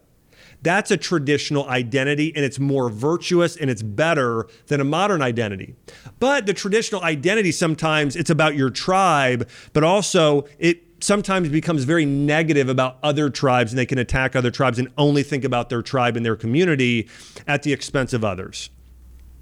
[0.61, 5.75] That's a traditional identity and it's more virtuous and it's better than a modern identity.
[6.19, 12.05] But the traditional identity sometimes it's about your tribe but also it sometimes becomes very
[12.05, 15.83] negative about other tribes and they can attack other tribes and only think about their
[15.83, 17.07] tribe and their community
[17.45, 18.71] at the expense of others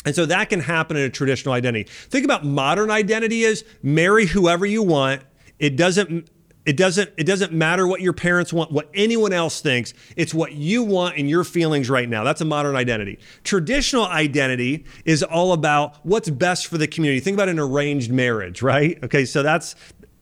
[0.05, 1.89] and so that can happen in a traditional identity.
[1.89, 5.23] Think about modern identity is marry whoever you want.
[5.59, 6.29] It doesn't
[6.65, 9.93] it doesn't it doesn't matter what your parents want, what anyone else thinks.
[10.15, 12.23] It's what you want and your feelings right now.
[12.23, 13.19] That's a modern identity.
[13.43, 17.19] Traditional identity is all about what's best for the community.
[17.19, 19.01] Think about an arranged marriage, right?
[19.03, 19.75] Okay, so that's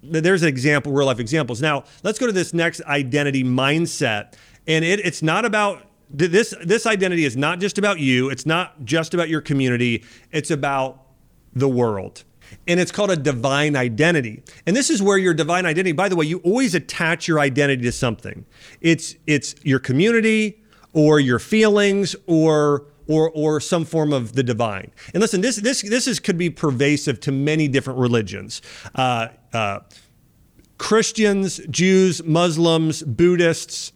[0.03, 1.61] there's an example, real life examples.
[1.61, 4.33] Now, let's go to this next identity mindset.
[4.67, 5.81] And it, it's not about
[6.13, 10.51] this this identity is not just about you, it's not just about your community, it's
[10.51, 11.01] about
[11.53, 12.23] the world.
[12.67, 14.43] And it's called a divine identity.
[14.67, 17.81] And this is where your divine identity, by the way, you always attach your identity
[17.83, 18.45] to something.
[18.79, 20.61] It's it's your community
[20.93, 24.91] or your feelings or or or some form of the divine.
[25.13, 28.61] And listen, this this this is could be pervasive to many different religions.
[28.93, 29.79] Uh, uh,
[30.77, 33.93] Christians, Jews, Muslims, Buddhists,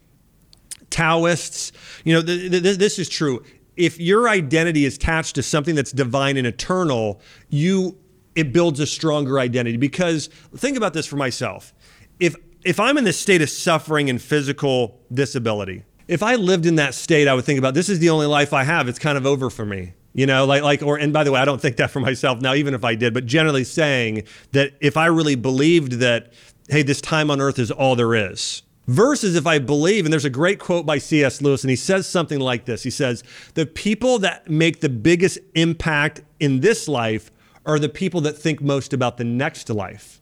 [0.89, 1.71] Taoists.
[2.03, 3.43] You know, th- th- this is true.
[3.75, 7.97] If your identity is attached to something that's divine and eternal, you
[8.35, 9.77] it builds a stronger identity.
[9.77, 11.73] Because think about this for myself.
[12.19, 16.75] If if I'm in this state of suffering and physical disability, if I lived in
[16.75, 18.87] that state, I would think about this is the only life I have.
[18.87, 19.93] It's kind of over for me.
[20.13, 22.41] You know, like like or and by the way, I don't think that for myself
[22.41, 26.33] now, even if I did, but generally saying that if I really believed that,
[26.69, 28.63] hey, this time on earth is all there is.
[28.87, 31.41] Versus if I believe, and there's a great quote by C.S.
[31.41, 32.83] Lewis, and he says something like this.
[32.83, 33.23] He says,
[33.53, 37.29] The people that make the biggest impact in this life
[37.65, 40.21] are the people that think most about the next life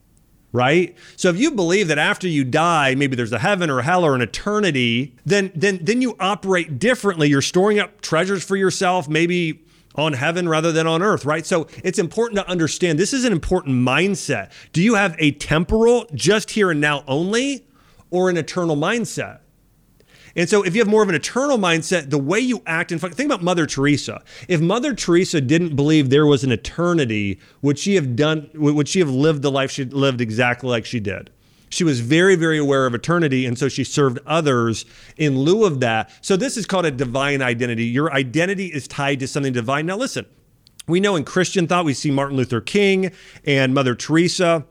[0.56, 0.96] right?
[1.18, 4.06] So if you believe that after you die, maybe there's a heaven or a hell
[4.06, 7.28] or an eternity, then then then you operate differently.
[7.28, 11.46] You're storing up treasures for yourself, maybe on heaven rather than on earth, right?
[11.46, 14.52] So it's important to understand this is an important mindset.
[14.74, 17.66] Do you have a temporal, just here and now only,
[18.16, 19.40] or an eternal mindset?
[20.38, 23.00] And so, if you have more of an eternal mindset, the way you act and
[23.00, 24.22] think about Mother Teresa.
[24.50, 28.50] If Mother Teresa didn't believe there was an eternity, would she have done?
[28.54, 31.32] Would she have lived the life she lived exactly like she did?
[31.70, 34.86] She was very, very aware of eternity, and so she served others
[35.18, 36.12] in lieu of that.
[36.22, 37.86] So this is called a divine identity.
[37.86, 39.86] Your identity is tied to something divine.
[39.86, 40.26] Now, listen.
[40.88, 43.12] We know in Christian thought, we see Martin Luther King
[43.44, 44.66] and Mother Teresa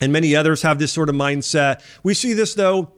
[0.00, 1.82] and many others have this sort of mindset.
[2.02, 2.92] We see this, though,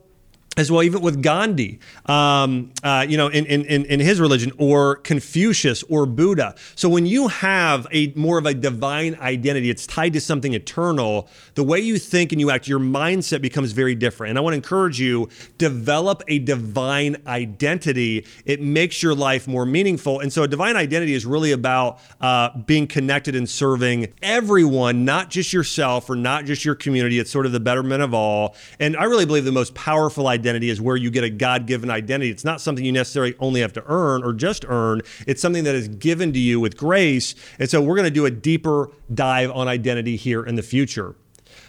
[0.56, 4.96] as well, even with Gandhi, um, uh, you know, in, in, in his religion, or
[4.96, 6.56] Confucius or Buddha.
[6.74, 11.28] So when you have a more of a divine identity, it's tied to something eternal.
[11.54, 14.30] The way you think and you act, your mindset becomes very different.
[14.30, 18.26] And I want to encourage you develop a divine identity.
[18.44, 20.18] It makes your life more meaningful.
[20.18, 25.30] And so a divine identity is really about uh, being connected and serving everyone, not
[25.30, 27.20] just yourself or not just your community.
[27.20, 28.56] It's sort of the betterment of all.
[28.80, 31.66] And I really believe the most powerful identity identity is where you get a God
[31.66, 32.30] given identity.
[32.30, 35.74] It's not something you necessarily only have to earn or just earn, it's something that
[35.74, 37.34] is given to you with grace.
[37.58, 41.14] And so we're going to do a deeper dive on identity here in the future.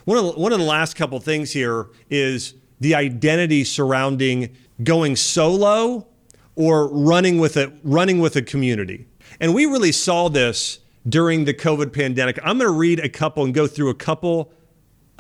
[0.06, 5.16] One of the, one of the last couple things here is the identity surrounding going
[5.16, 6.08] solo
[6.56, 9.08] or running with a running with a community.
[9.40, 12.40] And we really saw this during the COVID pandemic.
[12.44, 14.52] I'm going to read a couple and go through a couple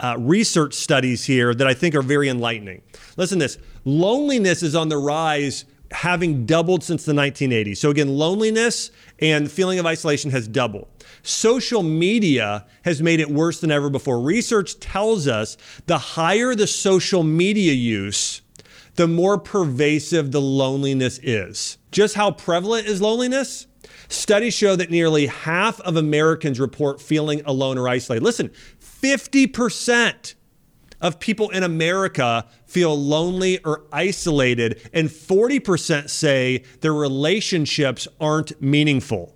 [0.02, 2.82] uh, research studies here that I think are very enlightening.
[3.18, 7.78] Listen to this loneliness is on the rise, having doubled since the 1980s.
[7.78, 10.88] So, again, loneliness and feeling of isolation has doubled.
[11.24, 14.20] Social media has made it worse than ever before.
[14.20, 18.41] Research tells us the higher the social media use,
[18.95, 21.78] the more pervasive the loneliness is.
[21.91, 23.68] Just how prevalent is loneliness?
[24.12, 28.24] Studies show that nearly half of Americans report feeling alone or isolated.
[28.24, 28.52] Listen,
[29.02, 30.36] 50%
[31.02, 39.36] of people in America feel lonely or isolated, and 40% say their relationships aren't meaningful.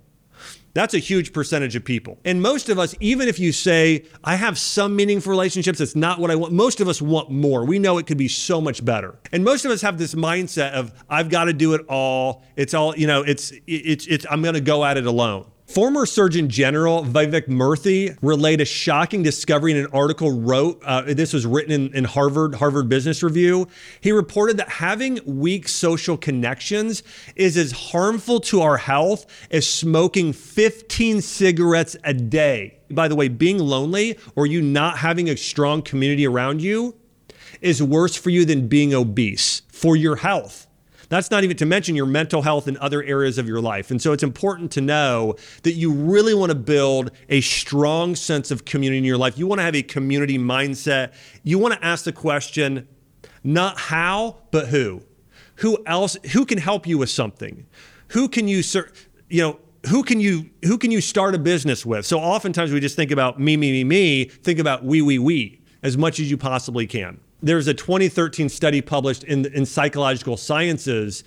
[0.76, 2.18] That's a huge percentage of people.
[2.22, 6.18] And most of us, even if you say, I have some meaningful relationships, it's not
[6.18, 7.64] what I want, most of us want more.
[7.64, 9.18] We know it could be so much better.
[9.32, 12.44] And most of us have this mindset of, I've got to do it all.
[12.56, 15.50] It's all, you know, it's, it's, it's, I'm going to go at it alone.
[15.66, 20.80] Former Surgeon General Vivek Murthy relayed a shocking discovery in an article wrote.
[20.84, 23.66] Uh, this was written in, in Harvard Harvard Business Review.
[24.00, 27.02] He reported that having weak social connections
[27.34, 32.78] is as harmful to our health as smoking 15 cigarettes a day.
[32.88, 36.94] By the way, being lonely or you not having a strong community around you
[37.60, 40.68] is worse for you than being obese for your health.
[41.08, 43.90] That's not even to mention your mental health and other areas of your life.
[43.90, 48.50] And so it's important to know that you really want to build a strong sense
[48.50, 49.38] of community in your life.
[49.38, 51.12] You want to have a community mindset.
[51.42, 52.88] You want to ask the question,
[53.44, 55.02] not how, but who.
[55.56, 57.66] Who else, who can help you with something?
[58.08, 58.62] Who can you,
[59.28, 62.04] you know, who can you who can you start a business with?
[62.04, 64.24] So oftentimes we just think about me, me, me, me.
[64.24, 68.80] Think about we, we, we as much as you possibly can there's a 2013 study
[68.80, 71.24] published in, in psychological sciences,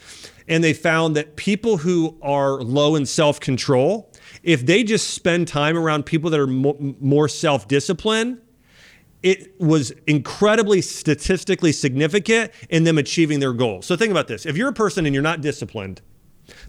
[0.47, 4.11] and they found that people who are low in self control,
[4.43, 8.41] if they just spend time around people that are mo- more self disciplined,
[9.21, 13.85] it was incredibly statistically significant in them achieving their goals.
[13.85, 14.45] So think about this.
[14.45, 16.01] If you're a person and you're not disciplined,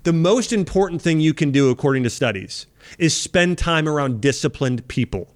[0.02, 2.66] the most important thing you can do, according to studies,
[2.98, 5.34] is spend time around disciplined people.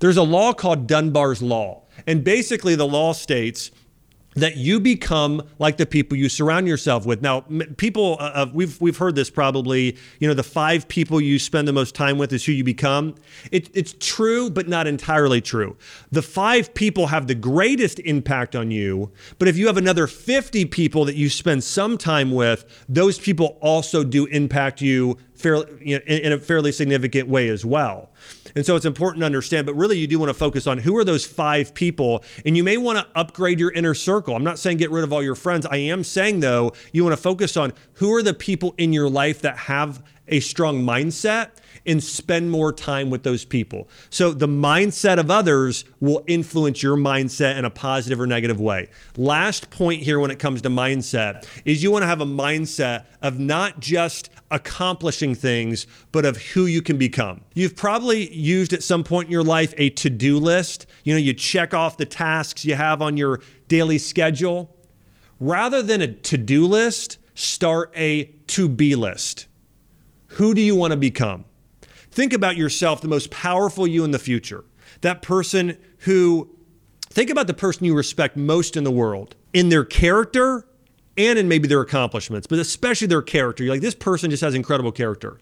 [0.00, 1.84] There's a law called Dunbar's Law.
[2.08, 3.70] And basically, the law states
[4.34, 7.20] that you become like the people you surround yourself with.
[7.20, 7.40] Now,
[7.76, 9.96] people, uh, uh, we've we've heard this probably.
[10.20, 13.14] You know, the five people you spend the most time with is who you become.
[13.50, 15.76] It, it's true, but not entirely true.
[16.10, 20.64] The five people have the greatest impact on you, but if you have another fifty
[20.64, 25.96] people that you spend some time with, those people also do impact you fairly, you
[25.96, 28.10] know, in, in a fairly significant way as well.
[28.54, 30.96] And so it's important to understand, but really you do want to focus on who
[30.96, 32.24] are those five people.
[32.44, 34.34] And you may want to upgrade your inner circle.
[34.34, 35.66] I'm not saying get rid of all your friends.
[35.66, 39.08] I am saying, though, you want to focus on who are the people in your
[39.08, 41.50] life that have a strong mindset
[41.86, 43.88] and spend more time with those people.
[44.10, 48.90] So the mindset of others will influence your mindset in a positive or negative way.
[49.16, 53.06] Last point here when it comes to mindset is you want to have a mindset
[53.22, 57.42] of not just accomplishing things, but of who you can become.
[57.54, 60.86] You've probably used at some point in your life a to do list.
[61.04, 64.74] You know, you check off the tasks you have on your daily schedule.
[65.40, 69.46] Rather than a to do list, start a to be list.
[70.32, 71.44] Who do you want to become?
[72.10, 74.64] Think about yourself, the most powerful you in the future.
[75.02, 76.50] That person who,
[77.02, 80.67] think about the person you respect most in the world in their character
[81.18, 83.64] and in maybe their accomplishments, but especially their character.
[83.64, 85.38] You're like, this person just has incredible character.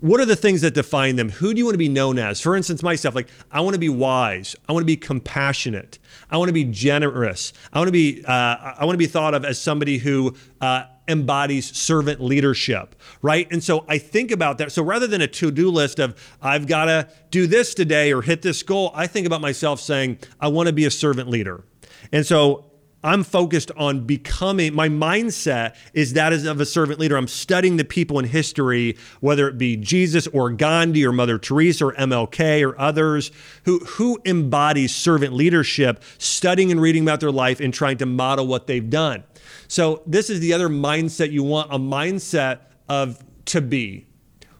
[0.00, 1.30] What are the things that define them?
[1.30, 2.40] Who do you want to be known as?
[2.40, 4.56] For instance, myself, like I want to be wise.
[4.68, 6.00] I want to be compassionate.
[6.28, 7.52] I want to be generous.
[7.72, 8.24] I want to be.
[8.24, 13.46] Uh, I want to be thought of as somebody who uh, embodies servant leadership, right?
[13.52, 14.72] And so I think about that.
[14.72, 18.22] So rather than a to do list of, I've got to do this today or
[18.22, 21.62] hit this goal, I think about myself saying, I want to be a servant leader.
[22.10, 22.71] And so
[23.04, 27.16] I'm focused on becoming, my mindset is that of a servant leader.
[27.16, 31.86] I'm studying the people in history, whether it be Jesus or Gandhi or Mother Teresa
[31.86, 33.32] or MLK or others
[33.64, 38.46] who, who embodies servant leadership, studying and reading about their life and trying to model
[38.46, 39.24] what they've done.
[39.66, 44.06] So, this is the other mindset you want a mindset of to be.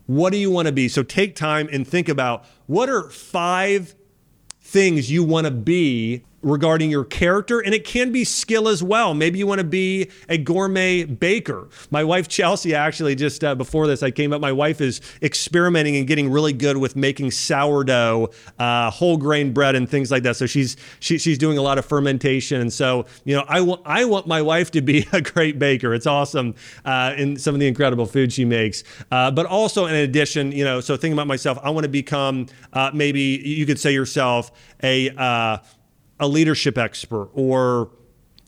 [0.06, 0.88] What do you want to be?
[0.88, 3.94] So, take time and think about what are five
[4.60, 9.14] things you want to be regarding your character, and it can be skill as well.
[9.14, 11.68] Maybe you want to be a gourmet baker.
[11.90, 14.40] My wife Chelsea actually just uh, before this I came up.
[14.40, 19.74] My wife is experimenting and getting really good with making sourdough, uh, whole grain bread,
[19.74, 20.36] and things like that.
[20.36, 23.82] So she's she, she's doing a lot of fermentation, and so you know I want
[23.84, 25.94] I want my wife to be a great baker.
[25.94, 29.94] It's awesome uh, in some of the incredible food she makes, uh, but also in
[29.94, 33.78] addition, you know, so thinking about myself, I want to become uh, maybe you could
[33.78, 34.50] say yourself
[34.82, 35.58] a uh,
[36.20, 37.90] a leadership expert or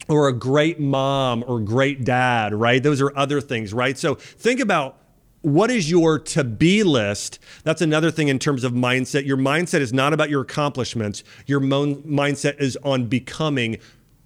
[0.08, 2.82] or a great mom or great dad, right?
[2.82, 3.96] Those are other things, right?
[3.96, 4.98] So think about
[5.40, 7.38] what is your to be list?
[7.64, 9.26] That's another thing in terms of mindset.
[9.26, 11.22] Your mindset is not about your accomplishments.
[11.46, 13.78] Your mindset is on becoming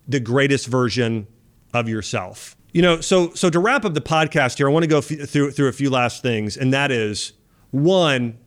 [0.06, 1.26] the greatest version
[1.74, 2.56] of yourself.
[2.72, 5.28] You know, so so to wrap up the podcast here, I want to go f-
[5.28, 7.32] through through a few last things, and that is
[7.70, 8.38] one,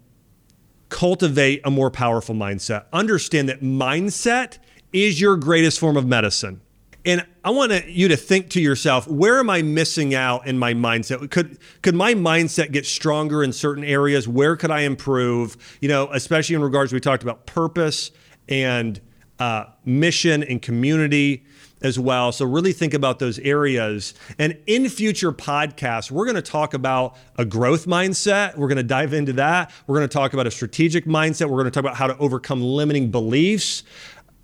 [0.90, 2.86] cultivate a more powerful mindset.
[2.94, 4.60] Understand that mindset
[4.94, 6.62] is your greatest form of medicine.
[7.04, 10.74] And I want you to think to yourself, where am I missing out in my
[10.74, 11.32] mindset?
[11.32, 14.28] Could could my mindset get stronger in certain areas?
[14.28, 15.78] Where could I improve?
[15.82, 18.12] You know, especially in regards we talked about purpose
[18.48, 19.02] and
[19.40, 21.46] uh, mission and community
[21.82, 22.32] as well.
[22.32, 24.14] So really think about those areas.
[24.38, 28.56] And in future podcasts, we're going to talk about a growth mindset.
[28.56, 29.72] We're going to dive into that.
[29.88, 31.50] We're going to talk about a strategic mindset.
[31.50, 33.84] We're going to talk about how to overcome limiting beliefs.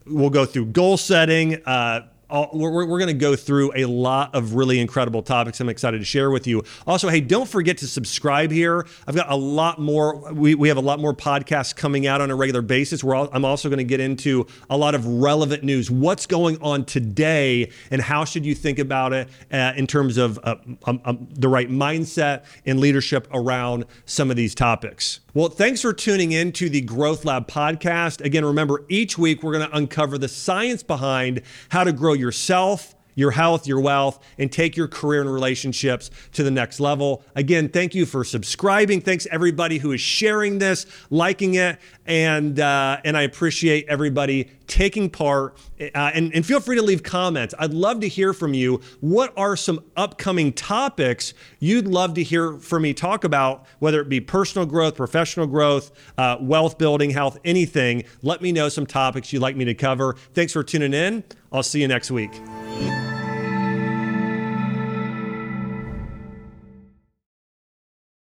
[0.10, 1.62] We'll go through goal setting.
[1.66, 6.00] Uh, we're, we're going to go through a lot of really incredible topics I'm excited
[6.00, 6.64] to share with you.
[6.86, 8.86] Also, hey, don't forget to subscribe here.
[9.08, 12.30] I've got a lot more, we, we have a lot more podcasts coming out on
[12.30, 13.04] a regular basis.
[13.04, 15.90] All, I'm also going to get into a lot of relevant news.
[15.90, 20.40] What's going on today and how should you think about it uh, in terms of
[20.44, 20.56] uh,
[20.86, 25.22] um, um, the right mindset and leadership around some of these topics?
[25.34, 28.26] Well, thanks for tuning in to the Growth Lab podcast.
[28.26, 32.96] Again, remember, each week we're going to uncover the science behind how to grow yourself,
[33.18, 37.24] your health, your wealth, and take your career and relationships to the next level.
[37.36, 39.02] Again, thank you for subscribing.
[39.02, 45.10] Thanks everybody who is sharing this, liking it, and uh, and I appreciate everybody taking
[45.10, 45.58] part.
[45.80, 47.54] Uh, and, and feel free to leave comments.
[47.58, 48.82] I'd love to hear from you.
[49.00, 54.10] What are some upcoming topics you'd love to hear from me talk about, whether it
[54.10, 58.04] be personal growth, professional growth, uh, wealth building, health, anything?
[58.22, 60.16] Let me know some topics you'd like me to cover.
[60.34, 61.24] Thanks for tuning in.
[61.52, 62.32] I'll see you next week.